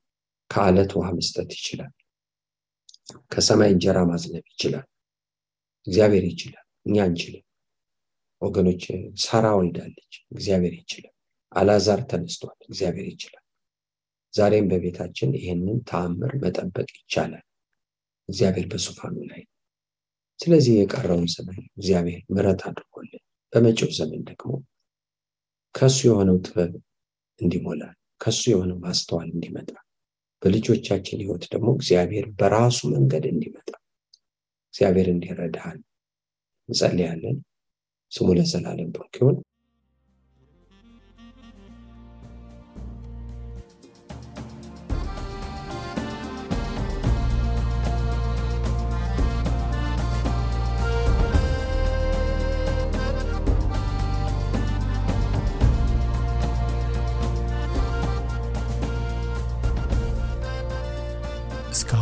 ከአለት 0.49 0.91
ውሃ 0.97 1.07
መስጠት 1.17 1.49
ይችላል። 1.57 1.91
ከሰማይ 3.31 3.71
እንጀራ 3.73 3.97
ማዝነብ 4.09 4.45
ይችላል። 4.51 4.85
እግዚአብሔር 5.87 6.25
ይችላል። 6.29 6.65
እኛ 6.85 6.97
አንችልም 7.05 7.43
ወገኖች። 8.41 8.83
ሳራ 9.21 9.45
ወልዳለች፣ 9.59 10.13
እግዚአብሔር 10.33 10.73
ይችላል። 10.79 11.13
አላዛር 11.51 12.01
ተነስቷል፣ 12.09 12.57
እግዚአብሔር 12.67 13.07
ይችላል። 13.13 13.43
ዛሬም 14.33 14.65
በቤታችን 14.71 15.29
ይህንን 15.39 15.77
ተአምር 15.89 16.33
መጠበቅ 16.41 16.89
ይቻላል። 16.99 17.45
እግዚአብሔር 18.29 18.65
በዙፋኑ 18.71 19.15
ላይ 19.29 19.41
ስለዚህ 20.39 20.73
የቀረውን 20.77 21.27
ዘመን 21.33 21.59
እግዚአብሔር 21.71 22.21
ምሕረት 22.29 22.61
አድርጎልን 22.67 23.21
በመጪው 23.53 23.89
ዘመን 23.97 24.21
ደግሞ 24.29 24.51
ከሱ 25.75 25.97
የሆነው 26.07 26.37
ጥበብ 26.45 26.73
እንዲሞላ 27.39 27.83
ከሱ 28.21 28.41
የሆነው 28.51 28.77
ማስተዋል 28.83 29.27
እንዲመጣ 29.33 29.69
በልጆቻችን 30.41 31.21
ሕይወት 31.21 31.43
ደግሞ 31.53 31.69
እግዚአብሔር 31.77 32.25
በራሱ 32.39 32.79
መንገድ 32.93 33.25
እንዲመጣ 33.31 33.69
እግዚአብሔር 34.73 35.07
እንዲረዳን 35.13 35.77
እንጸልያለን። 36.69 37.37
ስሙ 38.11 38.27
ለዘላለም 38.37 38.89
ብሩክ 38.95 39.15
ይሁን። 39.19 39.37